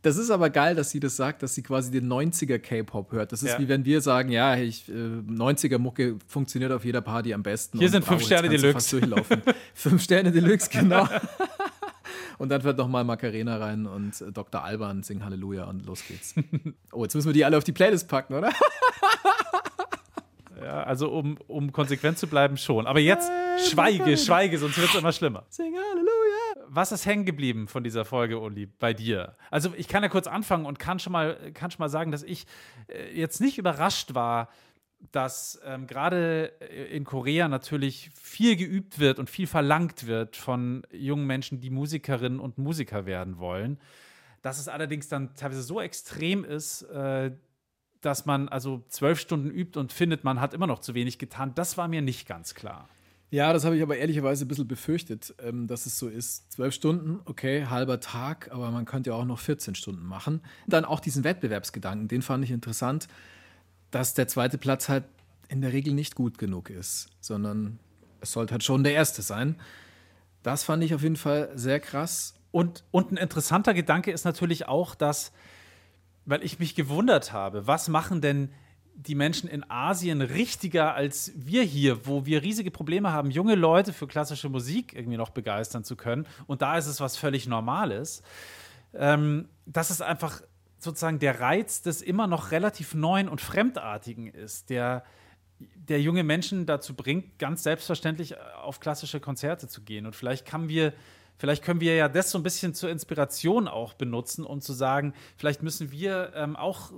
Das 0.03 0.17
ist 0.17 0.31
aber 0.31 0.49
geil, 0.49 0.73
dass 0.75 0.89
sie 0.89 0.99
das 0.99 1.15
sagt, 1.15 1.43
dass 1.43 1.53
sie 1.53 1.61
quasi 1.61 1.91
den 1.91 2.07
90er 2.11 2.57
K-Pop 2.57 3.11
hört. 3.11 3.31
Das 3.31 3.43
ist 3.43 3.49
Ja. 3.53 3.59
wie 3.59 3.67
wenn 3.67 3.85
wir 3.85 4.01
sagen, 4.01 4.31
ja, 4.31 4.55
ich, 4.55 4.87
äh, 4.89 4.93
90er 4.93 5.77
Mucke 5.77 6.17
funktioniert 6.27 6.71
auf 6.71 6.83
jeder 6.85 7.01
Party 7.01 7.33
am 7.33 7.43
besten. 7.43 7.77
Hier 7.79 7.87
Und 7.87 7.91
sind 7.91 8.05
fünf 8.05 8.21
jetzt 8.21 8.27
Sterne 8.27 8.47
kannst 8.49 8.63
du 8.63 8.67
Deluxe. 8.67 8.73
fast 8.73 8.93
durchlaufen. 8.93 9.41
fünf 9.75 10.01
Sterne 10.03 10.31
Deluxe, 10.31 10.69
genau. 10.71 11.07
und 12.38 12.48
dann 12.48 12.64
wird 12.64 12.78
noch 12.78 12.88
mal 12.88 13.04
Macarena 13.04 13.56
rein 13.56 13.86
und 13.86 14.20
äh, 14.20 14.32
Dr. 14.32 14.62
Alban 14.62 15.02
singen 15.02 15.24
Halleluja 15.24 15.64
und 15.64 15.86
los 15.86 16.02
geht's. 16.06 16.34
Oh, 16.92 17.02
jetzt 17.02 17.14
müssen 17.14 17.28
wir 17.28 17.34
die 17.34 17.44
alle 17.44 17.58
auf 17.58 17.64
die 17.64 17.72
Playlist 17.72 18.08
packen, 18.08 18.34
oder? 18.34 18.50
Ja, 20.62 20.82
also 20.82 21.10
um, 21.10 21.36
um 21.46 21.70
konsequent 21.70 22.18
zu 22.18 22.26
bleiben, 22.26 22.56
schon. 22.56 22.86
Aber 22.86 22.98
jetzt 22.98 23.30
schweige, 23.68 24.16
schweige, 24.16 24.58
sonst 24.58 24.78
wird 24.78 24.88
es 24.88 24.96
immer 24.96 25.12
schlimmer. 25.12 25.44
Sing 25.48 25.74
Halleluja. 25.74 26.66
Was 26.68 26.92
ist 26.92 27.06
hängen 27.06 27.24
geblieben 27.24 27.68
von 27.68 27.84
dieser 27.84 28.04
Folge, 28.04 28.40
Uli, 28.40 28.66
bei 28.66 28.92
dir? 28.92 29.36
Also 29.50 29.72
ich 29.76 29.86
kann 29.86 30.02
ja 30.02 30.08
kurz 30.08 30.26
anfangen 30.26 30.66
und 30.66 30.78
kann 30.78 30.98
schon 30.98 31.12
mal, 31.12 31.36
kann 31.52 31.70
schon 31.70 31.78
mal 31.78 31.88
sagen, 31.88 32.10
dass 32.10 32.22
ich 32.22 32.46
äh, 32.88 33.16
jetzt 33.16 33.40
nicht 33.40 33.58
überrascht 33.58 34.14
war, 34.14 34.48
dass 35.12 35.60
ähm, 35.64 35.86
gerade 35.86 36.52
äh, 36.60 36.96
in 36.96 37.04
Korea 37.04 37.48
natürlich 37.48 38.10
viel 38.14 38.56
geübt 38.56 38.98
wird 38.98 39.18
und 39.18 39.30
viel 39.30 39.46
verlangt 39.46 40.06
wird 40.06 40.36
von 40.36 40.86
jungen 40.92 41.26
Menschen, 41.26 41.60
die 41.60 41.70
Musikerinnen 41.70 42.40
und 42.40 42.58
Musiker 42.58 43.06
werden 43.06 43.38
wollen. 43.38 43.78
Dass 44.42 44.58
es 44.58 44.68
allerdings 44.68 45.08
dann 45.08 45.34
teilweise 45.34 45.62
so 45.62 45.80
extrem 45.80 46.44
ist, 46.44 46.82
äh, 46.82 47.32
dass 48.00 48.26
man 48.26 48.48
also 48.48 48.84
zwölf 48.88 49.18
Stunden 49.18 49.50
übt 49.50 49.78
und 49.78 49.92
findet, 49.92 50.22
man 50.24 50.40
hat 50.40 50.54
immer 50.54 50.66
noch 50.66 50.80
zu 50.80 50.94
wenig 50.94 51.18
getan, 51.18 51.52
das 51.54 51.76
war 51.76 51.88
mir 51.88 52.02
nicht 52.02 52.28
ganz 52.28 52.54
klar. 52.54 52.88
Ja, 53.30 53.52
das 53.52 53.64
habe 53.64 53.76
ich 53.76 53.82
aber 53.82 53.96
ehrlicherweise 53.96 54.44
ein 54.44 54.48
bisschen 54.48 54.68
befürchtet, 54.68 55.34
ähm, 55.42 55.66
dass 55.66 55.86
es 55.86 55.98
so 55.98 56.08
ist. 56.08 56.52
Zwölf 56.52 56.74
Stunden, 56.74 57.20
okay, 57.24 57.66
halber 57.66 57.98
Tag, 57.98 58.50
aber 58.52 58.70
man 58.70 58.84
könnte 58.84 59.10
ja 59.10 59.16
auch 59.16 59.24
noch 59.24 59.40
14 59.40 59.74
Stunden 59.74 60.06
machen. 60.06 60.42
Dann 60.68 60.84
auch 60.84 61.00
diesen 61.00 61.24
Wettbewerbsgedanken, 61.24 62.06
den 62.06 62.22
fand 62.22 62.44
ich 62.44 62.52
interessant, 62.52 63.08
dass 63.90 64.14
der 64.14 64.28
zweite 64.28 64.58
Platz 64.58 64.88
halt 64.88 65.04
in 65.48 65.60
der 65.60 65.72
Regel 65.72 65.94
nicht 65.94 66.14
gut 66.14 66.38
genug 66.38 66.70
ist, 66.70 67.08
sondern 67.20 67.78
es 68.20 68.32
sollte 68.32 68.52
halt 68.52 68.64
schon 68.64 68.84
der 68.84 68.94
erste 68.94 69.22
sein. 69.22 69.56
Das 70.42 70.64
fand 70.64 70.82
ich 70.84 70.94
auf 70.94 71.02
jeden 71.02 71.16
Fall 71.16 71.50
sehr 71.54 71.80
krass. 71.80 72.34
Und, 72.50 72.84
und 72.90 73.12
ein 73.12 73.16
interessanter 73.16 73.74
Gedanke 73.74 74.10
ist 74.10 74.24
natürlich 74.24 74.68
auch, 74.68 74.94
dass, 74.94 75.32
weil 76.24 76.42
ich 76.42 76.58
mich 76.58 76.74
gewundert 76.74 77.32
habe, 77.32 77.66
was 77.66 77.88
machen 77.88 78.20
denn 78.20 78.50
die 78.94 79.14
Menschen 79.14 79.48
in 79.48 79.68
Asien 79.70 80.22
richtiger 80.22 80.94
als 80.94 81.32
wir 81.36 81.62
hier, 81.62 82.06
wo 82.06 82.24
wir 82.24 82.42
riesige 82.42 82.70
Probleme 82.70 83.12
haben, 83.12 83.30
junge 83.30 83.54
Leute 83.54 83.92
für 83.92 84.06
klassische 84.06 84.48
Musik 84.48 84.94
irgendwie 84.94 85.18
noch 85.18 85.30
begeistern 85.30 85.84
zu 85.84 85.96
können. 85.96 86.26
Und 86.46 86.62
da 86.62 86.78
ist 86.78 86.86
es 86.86 86.98
was 87.00 87.18
völlig 87.18 87.46
Normales. 87.46 88.22
Ähm, 88.94 89.48
das 89.66 89.90
ist 89.90 90.00
einfach 90.00 90.40
sozusagen 90.78 91.18
der 91.18 91.40
Reiz 91.40 91.82
des 91.82 92.02
immer 92.02 92.26
noch 92.26 92.50
relativ 92.50 92.94
neuen 92.94 93.28
und 93.28 93.40
fremdartigen 93.40 94.28
ist, 94.28 94.70
der 94.70 95.04
der 95.58 96.00
junge 96.00 96.24
Menschen 96.24 96.66
dazu 96.66 96.94
bringt, 96.94 97.38
ganz 97.38 97.62
selbstverständlich 97.62 98.32
äh, 98.32 98.36
auf 98.62 98.80
klassische 98.80 99.20
Konzerte 99.20 99.68
zu 99.68 99.82
gehen. 99.82 100.06
Und 100.06 100.14
vielleicht 100.14 100.46
kann 100.46 100.68
wir, 100.68 100.92
vielleicht 101.38 101.62
können 101.64 101.80
wir 101.80 101.94
ja 101.94 102.08
das 102.08 102.30
so 102.30 102.38
ein 102.38 102.42
bisschen 102.42 102.74
zur 102.74 102.90
Inspiration 102.90 103.68
auch 103.68 103.94
benutzen, 103.94 104.44
um 104.44 104.60
zu 104.60 104.72
sagen, 104.72 105.12
vielleicht 105.36 105.62
müssen 105.62 105.90
wir 105.90 106.32
ähm, 106.34 106.56
auch 106.56 106.92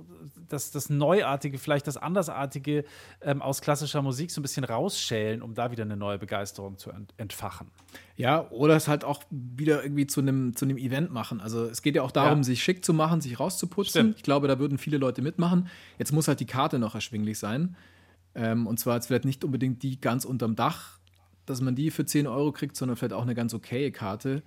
das, 0.47 0.71
das 0.71 0.89
Neuartige, 0.89 1.57
vielleicht 1.57 1.87
das 1.87 1.97
Andersartige 1.97 2.83
ähm, 3.21 3.41
aus 3.41 3.61
klassischer 3.61 4.01
Musik 4.01 4.31
so 4.31 4.39
ein 4.39 4.43
bisschen 4.43 4.63
rausschälen, 4.63 5.41
um 5.41 5.53
da 5.53 5.71
wieder 5.71 5.83
eine 5.83 5.97
neue 5.97 6.17
Begeisterung 6.19 6.77
zu 6.77 6.91
ent 6.91 7.13
entfachen. 7.17 7.67
Ja, 8.15 8.49
oder 8.49 8.75
es 8.75 8.87
halt 8.87 9.03
auch 9.05 9.23
wieder 9.29 9.81
irgendwie 9.83 10.05
zu 10.07 10.19
einem, 10.19 10.55
zu 10.55 10.65
einem 10.65 10.77
Event 10.77 11.11
machen. 11.11 11.39
Also 11.39 11.65
es 11.65 11.81
geht 11.81 11.95
ja 11.95 12.01
auch 12.03 12.11
darum, 12.11 12.39
Ja. 12.39 12.43
sich 12.43 12.61
schick 12.63 12.83
zu 12.83 12.93
machen, 12.93 13.21
sich 13.21 13.39
rauszuputzen. 13.39 13.89
Stimmt. 14.01 14.17
Ich 14.17 14.23
glaube, 14.23 14.47
da 14.47 14.59
würden 14.59 14.77
viele 14.77 14.97
Leute 14.97 15.21
mitmachen. 15.21 15.67
Jetzt 15.97 16.11
muss 16.11 16.27
halt 16.27 16.39
die 16.41 16.45
Karte 16.45 16.79
noch 16.79 16.95
erschwinglich 16.95 17.39
sein. 17.39 17.75
Ähm, 18.35 18.67
und 18.67 18.79
zwar 18.79 18.95
jetzt 18.95 19.07
vielleicht 19.07 19.25
nicht 19.25 19.43
unbedingt 19.43 19.81
die 19.83 19.99
ganz 19.99 20.23
unterm 20.25 20.55
Dach, 20.55 20.98
dass 21.49 21.61
man 21.61 21.75
die 21.75 21.91
für 21.91 22.05
10 22.05 22.27
Euro 22.27 22.51
kriegt, 22.51 22.75
sondern 22.75 22.95
vielleicht 22.95 23.13
auch 23.13 23.23
eine 23.23 23.35
ganz 23.35 23.53
okaye 23.53 23.91
Karte. 23.91 24.43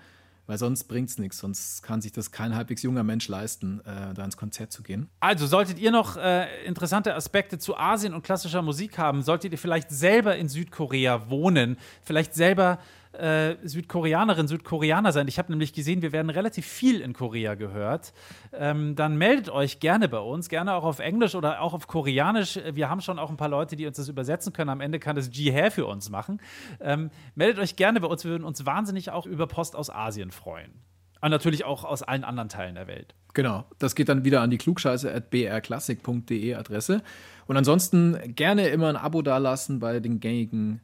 Weil 0.47 0.59
sonst 0.59 0.85
bringt 0.85 1.09
es 1.09 1.19
nichts. 1.19 1.39
Sonst 1.39 1.83
kann 1.83 2.03
sich 2.03 2.11
das 2.11 2.33
kein 2.33 2.55
halbwegs 2.57 2.83
junger 2.83 3.05
Mensch 3.05 3.29
leisten, 3.29 3.81
äh, 3.85 4.13
da 4.13 4.25
ins 4.25 4.37
Konzert 4.37 4.73
zu 4.73 4.83
gehen. 4.83 5.09
Also, 5.21 5.47
solltet 5.47 5.79
ihr 5.79 5.93
noch 5.93 6.17
äh, 6.17 6.65
interessante 6.65 7.15
Aspekte 7.15 7.59
zu 7.59 7.77
Asien 7.77 8.13
und 8.13 8.23
klassischer 8.23 8.61
Musik 8.61 8.99
haben, 8.99 9.23
solltet 9.23 9.53
ihr 9.53 9.59
vielleicht 9.59 9.91
selber 9.91 10.37
in 10.37 10.49
Südkorea 10.49 11.31
wohnen, 11.31 11.77
vielleicht 12.03 12.35
selber 12.35 12.81
äh, 13.13 13.57
Südkoreanerin, 13.63 14.49
Südkoreaner 14.49 15.13
sein. 15.13 15.29
Ich 15.29 15.39
habe 15.39 15.53
nämlich 15.53 15.73
gesehen, 15.73 16.03
wir 16.03 16.13
werden 16.13 16.31
relativ 16.31 16.67
viel 16.67 17.01
in 17.01 17.13
Korea 17.13 17.55
gehört. 17.55 18.13
Ähm, 18.53 18.95
dann 18.97 19.17
meldet 19.17 19.51
euch 19.51 19.81
gerne 19.81 20.09
bei 20.09 20.19
uns, 20.19 20.49
gerne 20.49 20.75
auch 20.75 20.85
auf 20.85 20.99
Englisch 20.99 21.35
oder 21.35 21.61
auch 21.61 21.75
auf 21.75 21.87
Koreanisch. 21.87 22.59
Wir 22.73 22.89
haben 22.89 23.01
schon 23.01 23.19
auch 23.19 23.31
ein 23.31 23.37
paar 23.37 23.49
Leute, 23.49 23.77
die 23.77 23.87
uns 23.87 23.97
das 23.97 24.09
übersetzen 24.09 24.53
können. 24.53 24.71
Am 24.71 24.81
Ende 24.81 24.99
kann 24.99 25.17
das 25.17 25.31
Jihae 25.33 25.71
für 25.71 25.87
uns 25.87 26.11
machen. 26.11 26.41
Ähm, 26.81 27.11
meldet 27.35 27.59
euch 27.59 27.77
gerne 27.77 28.01
bei 28.01 28.09
uns. 28.09 28.25
Wir 28.25 28.33
würden 28.33 28.45
uns 28.45 28.65
wahnsinnig 28.67 29.11
auch 29.11 29.27
über 29.27 29.47
Post 29.47 29.77
aus 29.77 29.91
Asien 29.91 30.31
freuen. 30.31 30.73
Und 31.21 31.31
natürlich 31.31 31.65
auch 31.65 31.85
aus 31.85 32.03
allen 32.03 32.25
anderen 32.25 32.49
Teilen 32.49 32.75
der 32.75 32.89
Welt. 32.89 33.15
Genau, 33.33 33.65
das 33.79 33.95
geht 33.95 34.09
dann 34.09 34.25
wieder 34.25 34.41
an 34.41 34.51
die 34.51 34.59
klugscheiße.brklassik.de 34.59 36.55
Adresse. 36.55 37.03
Und 37.47 37.57
ansonsten 37.57 38.35
gerne 38.35 38.69
immer 38.69 38.89
ein 38.89 38.97
Abo 38.97 39.23
dalassen 39.23 39.79
bei 39.79 40.01
den 40.01 40.19
gängigen 40.19 40.81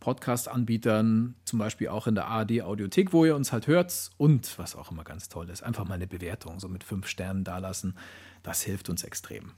Podcast-Anbietern, 0.00 1.34
zum 1.44 1.58
Beispiel 1.58 1.88
auch 1.88 2.06
in 2.06 2.14
der 2.14 2.26
ARD-Audiothek, 2.26 3.12
wo 3.12 3.24
ihr 3.24 3.34
uns 3.34 3.52
halt 3.52 3.66
hört. 3.66 4.10
Und 4.18 4.58
was 4.58 4.76
auch 4.76 4.90
immer 4.90 5.04
ganz 5.04 5.28
toll 5.28 5.50
ist, 5.50 5.62
einfach 5.62 5.86
mal 5.86 5.94
eine 5.94 6.06
Bewertung 6.06 6.60
so 6.60 6.68
mit 6.68 6.84
fünf 6.84 7.08
Sternen 7.08 7.44
dalassen. 7.44 7.96
Das 8.42 8.62
hilft 8.62 8.88
uns 8.88 9.04
extrem. 9.04 9.52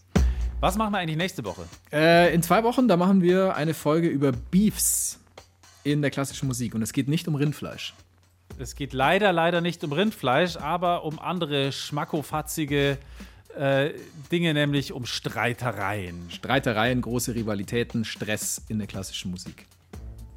Was 0.61 0.77
machen 0.77 0.93
wir 0.93 0.99
eigentlich 0.99 1.17
nächste 1.17 1.45
Woche? 1.45 1.65
Äh, 1.93 2.35
in 2.35 2.43
zwei 2.43 2.65
Wochen, 2.65 2.89
da 2.89 2.97
machen 2.97 3.23
wir 3.23 3.55
eine 3.55 3.75
Folge 3.75 4.09
über 4.09 4.33
Beefs 4.33 5.21
in 5.85 6.03
der 6.03 6.11
klassischen 6.11 6.47
Musik. 6.49 6.75
Und 6.75 6.83
es 6.83 6.93
geht 6.93 7.09
nicht 7.09 7.29
um 7.29 7.35
Rindfleisch. 7.35 7.95
Es 8.59 8.75
geht 8.75 8.93
leider, 8.93 9.33
leider 9.33 9.61
nicht 9.61 9.85
um 9.85 9.93
Rindfleisch, 9.93 10.57
aber 10.57 11.05
um 11.05 11.19
andere 11.19 11.71
schmackofatzige 11.71 12.99
äh, 13.57 13.91
Dinge, 14.33 14.55
nämlich 14.55 14.93
um 14.93 15.07
Streitereien. 15.07 16.31
Streitereien, 16.31 17.01
große 17.03 17.35
Rivalitäten, 17.35 18.05
Stress 18.05 18.63
in 18.69 18.79
der 18.79 18.87
klassischen 18.87 19.31
Musik. 19.31 19.67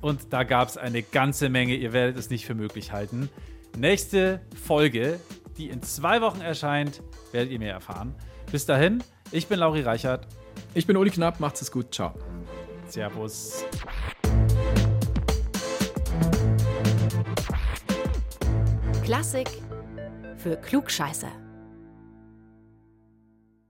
Und 0.02 0.34
da 0.34 0.44
gab 0.44 0.68
es 0.68 0.78
eine 0.78 1.04
ganze 1.04 1.50
Menge, 1.50 1.76
ihr 1.76 1.94
werdet 1.94 2.18
es 2.18 2.30
nicht 2.30 2.46
für 2.46 2.56
möglich 2.56 2.92
halten. 2.92 3.30
Nächste 3.78 4.42
Folge, 4.62 5.20
die 5.58 5.70
in 5.70 5.82
zwei 5.84 6.22
Wochen 6.22 6.42
erscheint, 6.42 7.02
werdet 7.32 7.52
ihr 7.52 7.60
mehr 7.60 7.74
erfahren. 7.74 8.16
Bis 8.52 8.66
dahin, 8.66 9.04
ich 9.32 9.48
bin 9.48 9.60
Lauri 9.60 9.82
Reichert. 9.82 10.28
Ich 10.74 10.88
bin 10.88 10.98
Uli 10.98 11.12
Knapp, 11.12 11.40
macht's 11.40 11.62
es 11.62 11.72
gut, 11.72 11.94
ciao. 11.94 12.14
Servus. 12.88 13.64
Klassik 19.04 19.50
für 20.38 20.58
Klugscheißer. 20.58 21.51